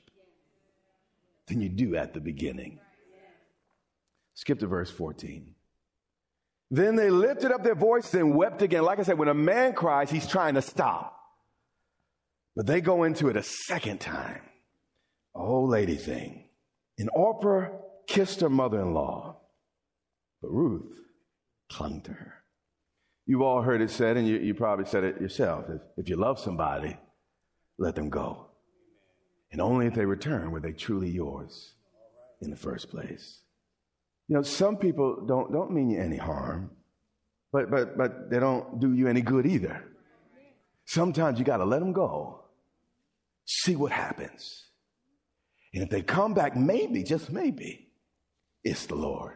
than 1.48 1.60
you 1.60 1.68
do 1.68 1.98
at 1.98 2.14
the 2.14 2.22
beginning. 2.22 2.80
Skip 4.36 4.60
to 4.60 4.68
verse 4.68 4.90
14. 4.90 5.54
Then 6.72 6.96
they 6.96 7.10
lifted 7.10 7.52
up 7.52 7.66
their 7.66 7.76
voice 7.76 8.14
and 8.14 8.38
wept 8.38 8.62
again. 8.62 8.84
Like 8.84 9.00
I 9.00 9.04
said, 9.04 9.18
when 9.18 9.28
a 9.28 9.34
man 9.34 9.74
cries, 9.74 10.10
he's 10.10 10.28
trying 10.28 10.54
to 10.54 10.62
stop. 10.62 11.20
But 12.56 12.68
they 12.68 12.80
go 12.80 13.04
into 13.04 13.28
it 13.28 13.36
a 13.36 13.44
second 13.44 14.00
time 14.00 14.44
a 15.36 15.40
whole 15.40 15.68
lady 15.68 15.98
thing. 15.98 16.48
And 16.98 17.10
Orpah 17.14 17.68
kissed 18.08 18.40
her 18.40 18.50
mother 18.50 18.80
in 18.80 18.94
law. 18.94 19.42
But 20.42 20.52
Ruth 20.52 21.02
clung 21.70 22.00
to 22.04 22.14
her. 22.14 22.39
You've 23.30 23.44
all 23.44 23.62
heard 23.62 23.84
it 23.84 23.92
said, 23.92 24.18
and 24.18 24.28
you, 24.28 24.40
you 24.40 24.56
probably 24.56 24.86
said 24.86 25.04
it 25.04 25.22
yourself. 25.22 25.66
If, 25.70 25.82
if 25.98 26.10
you 26.10 26.16
love 26.16 26.40
somebody, 26.40 26.98
let 27.78 27.94
them 27.94 28.10
go. 28.10 28.48
And 29.52 29.62
only 29.62 29.86
if 29.86 29.94
they 29.94 30.04
return 30.04 30.50
were 30.50 30.60
they 30.60 30.72
truly 30.72 31.12
yours 31.12 31.74
in 32.42 32.50
the 32.50 32.56
first 32.56 32.90
place. 32.90 33.42
You 34.30 34.36
know, 34.36 34.42
some 34.42 34.78
people 34.78 35.28
don't, 35.28 35.54
don't 35.54 35.72
mean 35.72 35.92
you 35.92 36.02
any 36.02 36.18
harm, 36.18 36.72
but, 37.54 37.70
but, 37.70 37.96
but 37.96 38.32
they 38.32 38.40
don't 38.40 38.80
do 38.80 38.96
you 38.96 39.08
any 39.08 39.22
good 39.22 39.46
either. 39.46 39.84
Sometimes 40.86 41.38
you 41.38 41.46
got 41.46 41.58
to 41.58 41.66
let 41.66 41.82
them 41.82 41.94
go, 41.94 42.46
see 43.46 43.76
what 43.76 43.92
happens. 43.92 44.70
And 45.76 45.84
if 45.84 45.92
they 45.92 46.02
come 46.02 46.34
back, 46.34 46.56
maybe, 46.56 47.04
just 47.04 47.32
maybe, 47.32 47.90
it's 48.64 48.88
the 48.88 48.96
Lord. 48.96 49.36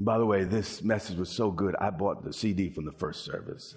And 0.00 0.06
by 0.06 0.16
the 0.16 0.24
way, 0.24 0.44
this 0.44 0.82
message 0.82 1.18
was 1.18 1.28
so 1.28 1.50
good, 1.50 1.76
I 1.78 1.90
bought 1.90 2.24
the 2.24 2.32
CD 2.32 2.70
from 2.70 2.86
the 2.86 2.92
first 2.92 3.22
service. 3.22 3.76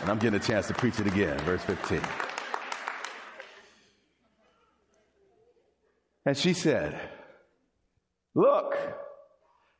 and 0.00 0.10
I'm 0.10 0.18
getting 0.18 0.40
a 0.40 0.42
chance 0.42 0.66
to 0.66 0.74
preach 0.74 0.98
it 0.98 1.06
again, 1.06 1.38
verse 1.42 1.62
15. 1.62 2.00
And 6.26 6.36
she 6.36 6.52
said, 6.52 6.98
Look, 8.34 8.74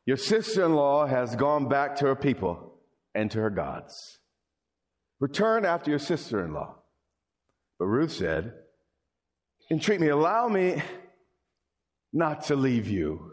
your 0.06 0.16
sister 0.16 0.64
in 0.64 0.74
law 0.76 1.04
has 1.04 1.34
gone 1.34 1.68
back 1.68 1.96
to 1.96 2.06
her 2.06 2.14
people 2.14 2.78
and 3.12 3.28
to 3.32 3.40
her 3.40 3.50
gods. 3.50 4.20
Return 5.18 5.64
after 5.64 5.90
your 5.90 5.98
sister 5.98 6.44
in 6.44 6.52
law. 6.52 6.76
But 7.80 7.86
Ruth 7.86 8.12
said, 8.12 8.52
Entreat 9.68 10.00
me, 10.00 10.10
allow 10.10 10.46
me 10.46 10.80
not 12.12 12.44
to 12.44 12.54
leave 12.54 12.86
you 12.86 13.32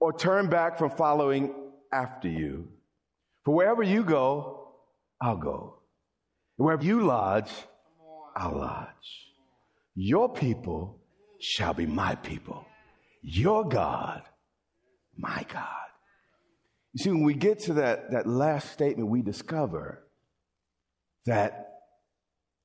or 0.00 0.12
turn 0.12 0.48
back 0.48 0.78
from 0.78 0.90
following 0.90 1.54
after 1.92 2.28
you. 2.28 2.68
For 3.44 3.54
wherever 3.54 3.82
you 3.82 4.04
go, 4.04 4.68
I'll 5.20 5.36
go. 5.36 5.80
And 6.58 6.66
wherever 6.66 6.84
you 6.84 7.02
lodge, 7.02 7.50
I'll 8.36 8.56
lodge. 8.56 9.32
Your 9.94 10.32
people 10.32 11.00
shall 11.40 11.74
be 11.74 11.86
my 11.86 12.14
people. 12.16 12.64
Your 13.22 13.68
God, 13.68 14.22
my 15.16 15.44
God. 15.52 15.64
You 16.92 17.02
see, 17.02 17.10
when 17.10 17.24
we 17.24 17.34
get 17.34 17.58
to 17.60 17.74
that, 17.74 18.12
that 18.12 18.26
last 18.26 18.72
statement, 18.72 19.08
we 19.08 19.22
discover 19.22 20.04
that 21.26 21.68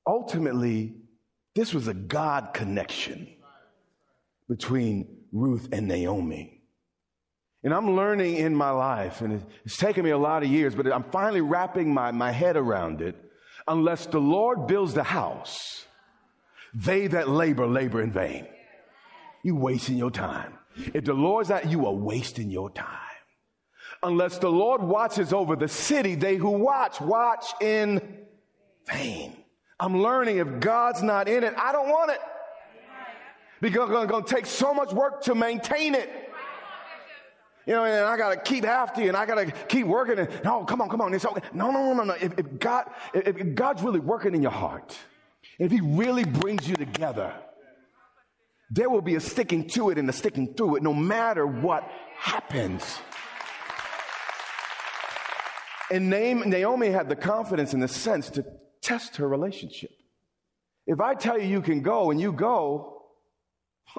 ultimately 0.06 0.94
this 1.54 1.74
was 1.74 1.88
a 1.88 1.94
God 1.94 2.54
connection 2.54 3.28
between 4.48 5.24
Ruth 5.32 5.68
and 5.72 5.86
Naomi. 5.88 6.53
And 7.64 7.72
I'm 7.72 7.96
learning 7.96 8.36
in 8.36 8.54
my 8.54 8.70
life, 8.70 9.22
and 9.22 9.42
it's 9.64 9.78
taken 9.78 10.04
me 10.04 10.10
a 10.10 10.18
lot 10.18 10.42
of 10.42 10.50
years, 10.50 10.74
but 10.74 10.86
I'm 10.92 11.04
finally 11.04 11.40
wrapping 11.40 11.92
my, 11.92 12.10
my 12.10 12.30
head 12.30 12.58
around 12.58 13.00
it. 13.00 13.16
Unless 13.66 14.06
the 14.06 14.18
Lord 14.18 14.66
builds 14.66 14.92
the 14.92 15.02
house, 15.02 15.86
they 16.74 17.06
that 17.06 17.30
labor, 17.30 17.66
labor 17.66 18.02
in 18.02 18.12
vain. 18.12 18.46
You 19.42 19.56
wasting 19.56 19.96
your 19.96 20.10
time. 20.10 20.58
If 20.92 21.06
the 21.06 21.14
Lord's 21.14 21.50
at 21.50 21.70
you 21.70 21.86
are 21.86 21.94
wasting 21.94 22.50
your 22.50 22.68
time. 22.68 22.98
Unless 24.02 24.38
the 24.38 24.50
Lord 24.50 24.82
watches 24.82 25.32
over 25.32 25.56
the 25.56 25.68
city, 25.68 26.16
they 26.16 26.36
who 26.36 26.50
watch, 26.50 27.00
watch 27.00 27.46
in 27.62 28.26
vain. 28.86 29.36
I'm 29.80 30.02
learning 30.02 30.36
if 30.36 30.60
God's 30.60 31.02
not 31.02 31.28
in 31.28 31.42
it, 31.44 31.54
I 31.56 31.72
don't 31.72 31.88
want 31.88 32.10
it. 32.10 32.20
Because 33.62 33.88
it's 33.88 34.10
going 34.10 34.24
to 34.24 34.34
take 34.34 34.44
so 34.44 34.74
much 34.74 34.92
work 34.92 35.22
to 35.22 35.34
maintain 35.34 35.94
it. 35.94 36.23
You 37.66 37.72
know, 37.74 37.84
and 37.84 38.04
I 38.04 38.16
gotta 38.16 38.36
keep 38.36 38.64
after 38.64 39.00
you, 39.00 39.08
and 39.08 39.16
I 39.16 39.24
gotta 39.24 39.46
keep 39.46 39.86
working. 39.86 40.18
And 40.18 40.28
no, 40.44 40.64
come 40.64 40.82
on, 40.82 40.88
come 40.88 41.00
on. 41.00 41.14
It's 41.14 41.24
okay. 41.24 41.40
No, 41.54 41.70
no, 41.70 41.82
no, 41.82 41.94
no, 41.94 42.04
no. 42.04 42.14
If, 42.14 42.38
if 42.38 42.58
God, 42.58 42.90
if, 43.14 43.38
if 43.38 43.54
God's 43.54 43.82
really 43.82 44.00
working 44.00 44.34
in 44.34 44.42
your 44.42 44.52
heart, 44.52 44.96
if 45.58 45.70
He 45.70 45.80
really 45.80 46.24
brings 46.24 46.68
you 46.68 46.76
together, 46.76 47.32
there 48.70 48.90
will 48.90 49.02
be 49.02 49.14
a 49.14 49.20
sticking 49.20 49.68
to 49.70 49.90
it 49.90 49.98
and 49.98 50.08
a 50.10 50.12
sticking 50.12 50.54
through 50.54 50.76
it, 50.76 50.82
no 50.82 50.92
matter 50.92 51.46
what 51.46 51.90
happens. 52.18 52.82
And 55.90 56.10
Naomi 56.10 56.90
had 56.90 57.08
the 57.08 57.16
confidence 57.16 57.72
and 57.72 57.82
the 57.82 57.88
sense 57.88 58.30
to 58.30 58.44
test 58.82 59.16
her 59.16 59.28
relationship. 59.28 59.90
If 60.86 61.00
I 61.00 61.14
tell 61.14 61.38
you 61.38 61.46
you 61.46 61.62
can 61.62 61.82
go 61.82 62.10
and 62.10 62.20
you 62.20 62.32
go, 62.32 63.02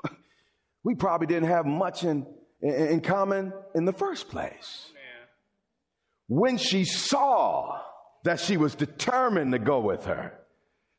we 0.84 0.94
probably 0.96 1.28
didn't 1.28 1.48
have 1.48 1.66
much 1.66 2.04
in 2.04 2.28
in 2.62 3.02
common 3.02 3.54
in 3.74 3.86
the 3.86 3.94
first 3.94 4.30
place. 4.30 4.92
When 6.28 6.58
she 6.58 6.86
saw 6.86 7.80
that 8.24 8.40
she 8.40 8.58
was 8.58 8.74
determined 8.74 9.52
to 9.52 9.60
go 9.60 9.80
with 9.80 10.06
her, 10.06 10.34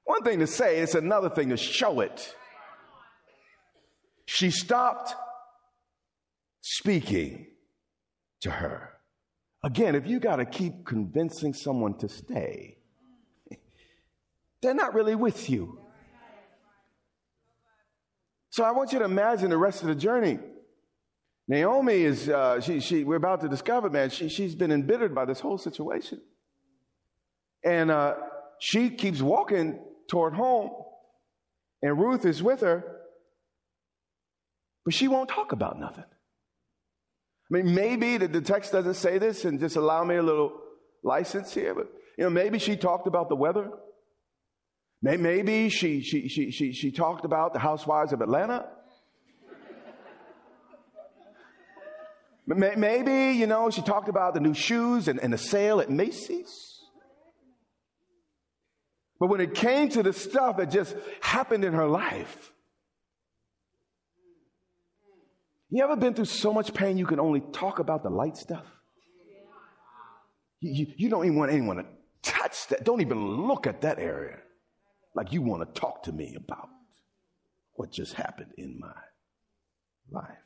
one 0.04 0.22
thing 0.22 0.38
to 0.38 0.46
say, 0.46 0.78
it's 0.78 0.94
another 0.94 1.28
thing 1.28 1.48
to 1.48 1.56
show 1.56 2.00
it. 2.00 2.34
She 4.26 4.50
stopped 4.50 5.14
speaking 6.60 7.46
to 8.42 8.50
her. 8.50 8.92
Again, 9.64 9.96
if 9.96 10.06
you 10.06 10.20
got 10.20 10.36
to 10.36 10.44
keep 10.44 10.84
convincing 10.84 11.54
someone 11.54 11.98
to 11.98 12.08
stay, 12.08 12.78
they're 14.62 14.74
not 14.74 14.94
really 14.94 15.16
with 15.16 15.50
you. 15.50 15.80
So 18.50 18.64
I 18.64 18.70
want 18.70 18.92
you 18.92 19.00
to 19.00 19.04
imagine 19.04 19.50
the 19.50 19.58
rest 19.58 19.82
of 19.82 19.88
the 19.88 19.94
journey. 19.94 20.38
Naomi 21.48 22.02
is, 22.02 22.28
uh, 22.28 22.60
she, 22.60 22.80
she, 22.80 23.04
we're 23.04 23.16
about 23.16 23.40
to 23.42 23.48
discover, 23.48 23.88
man, 23.88 24.10
she, 24.10 24.28
she's 24.28 24.54
been 24.54 24.72
embittered 24.72 25.14
by 25.14 25.24
this 25.24 25.38
whole 25.38 25.58
situation. 25.58 26.20
And 27.64 27.90
uh, 27.90 28.14
she 28.58 28.90
keeps 28.90 29.22
walking 29.22 29.78
toward 30.08 30.34
home, 30.34 30.70
and 31.82 31.98
Ruth 31.98 32.24
is 32.24 32.42
with 32.42 32.60
her, 32.60 32.84
but 34.84 34.94
she 34.94 35.08
won't 35.08 35.28
talk 35.28 35.52
about 35.52 35.78
nothing. 35.78 36.04
I 36.04 37.50
mean, 37.50 37.74
maybe 37.74 38.16
the, 38.16 38.28
the 38.28 38.40
text 38.40 38.72
doesn't 38.72 38.94
say 38.94 39.18
this, 39.18 39.44
and 39.44 39.60
just 39.60 39.76
allow 39.76 40.02
me 40.02 40.16
a 40.16 40.22
little 40.22 40.52
license 41.04 41.54
here, 41.54 41.74
but 41.74 41.86
you 42.18 42.24
know, 42.24 42.30
maybe 42.30 42.58
she 42.58 42.76
talked 42.76 43.06
about 43.06 43.28
the 43.28 43.36
weather. 43.36 43.70
Maybe 45.02 45.68
she, 45.68 46.00
she, 46.00 46.26
she, 46.28 46.50
she, 46.50 46.72
she 46.72 46.90
talked 46.90 47.24
about 47.24 47.52
the 47.52 47.60
housewives 47.60 48.12
of 48.12 48.20
Atlanta. 48.20 48.66
Maybe, 52.46 53.36
you 53.36 53.46
know, 53.46 53.70
she 53.70 53.82
talked 53.82 54.08
about 54.08 54.34
the 54.34 54.40
new 54.40 54.54
shoes 54.54 55.08
and, 55.08 55.18
and 55.18 55.32
the 55.32 55.38
sale 55.38 55.80
at 55.80 55.90
Macy's. 55.90 56.80
But 59.18 59.28
when 59.28 59.40
it 59.40 59.54
came 59.54 59.88
to 59.90 60.02
the 60.02 60.12
stuff 60.12 60.58
that 60.58 60.70
just 60.70 60.94
happened 61.20 61.64
in 61.64 61.72
her 61.72 61.86
life, 61.88 62.52
you 65.70 65.82
ever 65.82 65.96
been 65.96 66.14
through 66.14 66.26
so 66.26 66.52
much 66.52 66.72
pain 66.72 66.96
you 66.96 67.06
can 67.06 67.18
only 67.18 67.40
talk 67.40 67.80
about 67.80 68.04
the 68.04 68.10
light 68.10 68.36
stuff? 68.36 68.66
You, 70.60 70.72
you, 70.72 70.94
you 70.96 71.08
don't 71.08 71.24
even 71.24 71.36
want 71.36 71.50
anyone 71.50 71.76
to 71.76 71.86
touch 72.22 72.68
that. 72.68 72.84
Don't 72.84 73.00
even 73.00 73.46
look 73.48 73.66
at 73.66 73.80
that 73.80 73.98
area 73.98 74.38
like 75.14 75.32
you 75.32 75.42
want 75.42 75.66
to 75.66 75.80
talk 75.80 76.04
to 76.04 76.12
me 76.12 76.36
about 76.36 76.68
what 77.72 77.90
just 77.90 78.14
happened 78.14 78.52
in 78.56 78.78
my 78.78 78.94
life. 80.10 80.45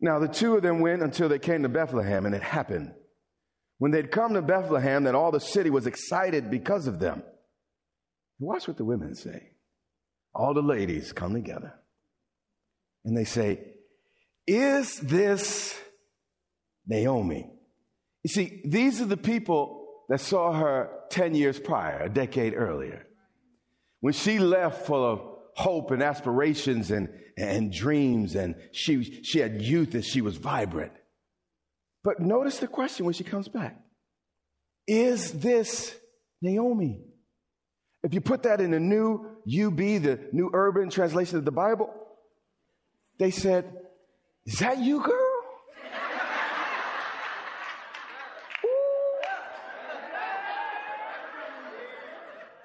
Now, 0.00 0.18
the 0.18 0.28
two 0.28 0.56
of 0.56 0.62
them 0.62 0.80
went 0.80 1.02
until 1.02 1.28
they 1.28 1.38
came 1.38 1.62
to 1.62 1.68
Bethlehem, 1.68 2.26
and 2.26 2.34
it 2.34 2.42
happened. 2.42 2.92
When 3.78 3.92
they'd 3.92 4.10
come 4.10 4.34
to 4.34 4.42
Bethlehem, 4.42 5.04
that 5.04 5.14
all 5.14 5.30
the 5.30 5.40
city 5.40 5.70
was 5.70 5.86
excited 5.86 6.50
because 6.50 6.86
of 6.86 6.98
them. 6.98 7.22
Watch 8.38 8.68
what 8.68 8.76
the 8.76 8.84
women 8.84 9.14
say. 9.14 9.52
All 10.34 10.52
the 10.52 10.62
ladies 10.62 11.12
come 11.12 11.32
together, 11.32 11.72
and 13.04 13.16
they 13.16 13.24
say, 13.24 13.60
Is 14.46 14.96
this 15.00 15.78
Naomi? 16.86 17.50
You 18.22 18.28
see, 18.28 18.60
these 18.66 19.00
are 19.00 19.06
the 19.06 19.16
people 19.16 19.86
that 20.10 20.20
saw 20.20 20.52
her 20.52 20.90
10 21.10 21.34
years 21.34 21.58
prior, 21.58 22.02
a 22.02 22.08
decade 22.10 22.54
earlier, 22.54 23.06
when 24.00 24.12
she 24.12 24.38
left 24.38 24.86
full 24.86 25.04
of 25.04 25.35
hope 25.56 25.90
and 25.90 26.02
aspirations 26.02 26.90
and, 26.90 27.08
and 27.36 27.72
dreams, 27.72 28.34
and 28.34 28.54
she, 28.72 29.22
she 29.24 29.38
had 29.38 29.62
youth 29.62 29.94
and 29.94 30.04
she 30.04 30.20
was 30.20 30.36
vibrant. 30.36 30.92
But 32.04 32.20
notice 32.20 32.58
the 32.58 32.68
question 32.68 33.06
when 33.06 33.14
she 33.14 33.24
comes 33.24 33.48
back 33.48 33.76
Is 34.86 35.32
this 35.32 35.96
Naomi? 36.40 37.00
If 38.04 38.14
you 38.14 38.20
put 38.20 38.44
that 38.44 38.60
in 38.60 38.70
the 38.70 38.78
new 38.78 39.26
UB, 39.46 39.78
the 39.78 40.28
New 40.30 40.50
Urban 40.52 40.90
Translation 40.90 41.38
of 41.38 41.44
the 41.44 41.50
Bible, 41.50 41.92
they 43.18 43.30
said, 43.30 43.64
Is 44.44 44.58
that 44.60 44.78
you, 44.78 45.02
girl? 45.02 45.16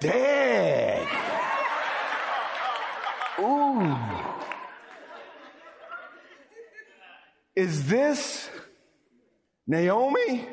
Dang. 0.00 0.41
Ooh. 3.42 3.96
Is 7.54 7.86
this 7.88 8.48
Naomi? 9.66 10.46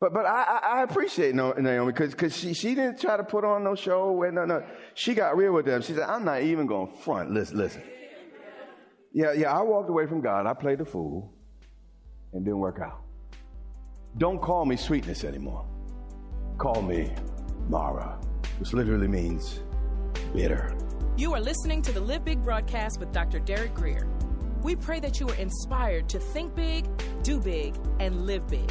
But 0.00 0.12
but 0.12 0.26
I, 0.26 0.60
I, 0.62 0.82
appreciate 0.84 1.34
Naomi 1.34 1.92
because 1.92 2.36
she, 2.36 2.54
she 2.54 2.76
didn't 2.76 3.00
try 3.00 3.16
to 3.16 3.24
put 3.24 3.44
on 3.44 3.64
no 3.64 3.74
show. 3.74 4.22
No, 4.32 4.44
no. 4.44 4.64
She 4.94 5.14
got 5.14 5.36
real 5.36 5.52
with 5.52 5.66
them. 5.66 5.82
She 5.82 5.92
said, 5.92 6.04
I'm 6.04 6.24
not 6.24 6.42
even 6.42 6.66
going 6.66 6.92
front. 6.98 7.32
Listen, 7.32 7.58
listen. 7.58 7.82
Yeah, 9.12 9.32
yeah, 9.32 9.52
I 9.52 9.62
walked 9.62 9.90
away 9.90 10.06
from 10.06 10.20
God. 10.20 10.46
I 10.46 10.54
played 10.54 10.78
the 10.78 10.84
fool 10.84 11.34
and 12.32 12.44
didn't 12.44 12.60
work 12.60 12.78
out. 12.80 13.02
Don't 14.18 14.40
call 14.40 14.64
me 14.64 14.76
sweetness 14.76 15.24
anymore. 15.24 15.66
Call 16.58 16.82
me 16.82 17.12
Mara, 17.68 18.20
which 18.58 18.72
literally 18.72 19.08
means 19.08 19.60
bitter. 20.32 20.76
You 21.16 21.34
are 21.34 21.40
listening 21.40 21.82
to 21.82 21.92
the 21.92 22.00
Live 22.00 22.24
Big 22.24 22.42
broadcast 22.42 23.00
with 23.00 23.12
Dr. 23.12 23.40
Derek 23.40 23.74
Grier. 23.74 24.06
We 24.62 24.76
pray 24.76 25.00
that 25.00 25.20
you 25.20 25.28
are 25.28 25.34
inspired 25.34 26.08
to 26.10 26.18
think 26.18 26.54
big, 26.54 26.86
do 27.22 27.40
big, 27.40 27.74
and 28.00 28.26
live 28.26 28.46
big. 28.48 28.70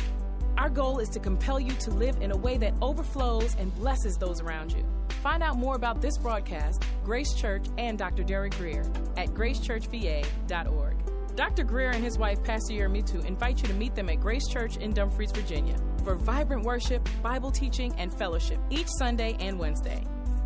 Our 0.58 0.70
goal 0.70 1.00
is 1.00 1.10
to 1.10 1.20
compel 1.20 1.60
you 1.60 1.74
to 1.74 1.92
live 1.92 2.18
in 2.22 2.32
a 2.32 2.38
way 2.38 2.58
that 2.58 2.74
overflows 2.82 3.56
and 3.60 3.74
blesses 3.76 4.16
those 4.16 4.42
around 4.42 4.72
you. 4.72 4.84
Find 5.22 5.44
out 5.44 5.58
more 5.58 5.76
about 5.76 6.02
this 6.02 6.18
broadcast, 6.18 6.84
Grace 7.04 7.34
Church, 7.34 7.66
and 7.78 7.98
Dr. 7.98 8.24
Derek 8.24 8.56
Grier 8.58 8.86
at 9.18 9.30
gracechurchva.org. 9.30 10.96
Dr. 11.36 11.64
Grier 11.64 11.92
and 11.92 12.04
his 12.04 12.18
wife, 12.18 12.44
Pastor 12.44 12.74
Yermitu, 12.74 13.24
invite 13.24 13.62
you 13.62 13.68
to 13.68 13.74
meet 13.76 13.94
them 13.94 14.10
at 14.10 14.20
Grace 14.20 14.48
Church 14.48 14.78
in 14.78 14.92
Dumfries, 14.92 15.32
Virginia, 15.32 15.78
for 16.04 16.16
vibrant 16.16 16.64
worship, 16.64 17.08
Bible 17.22 17.52
teaching, 17.52 17.94
and 17.98 18.12
fellowship 18.18 18.60
each 18.72 18.88
Sunday 18.98 19.38
and 19.40 19.60
Wednesday. 19.60 20.04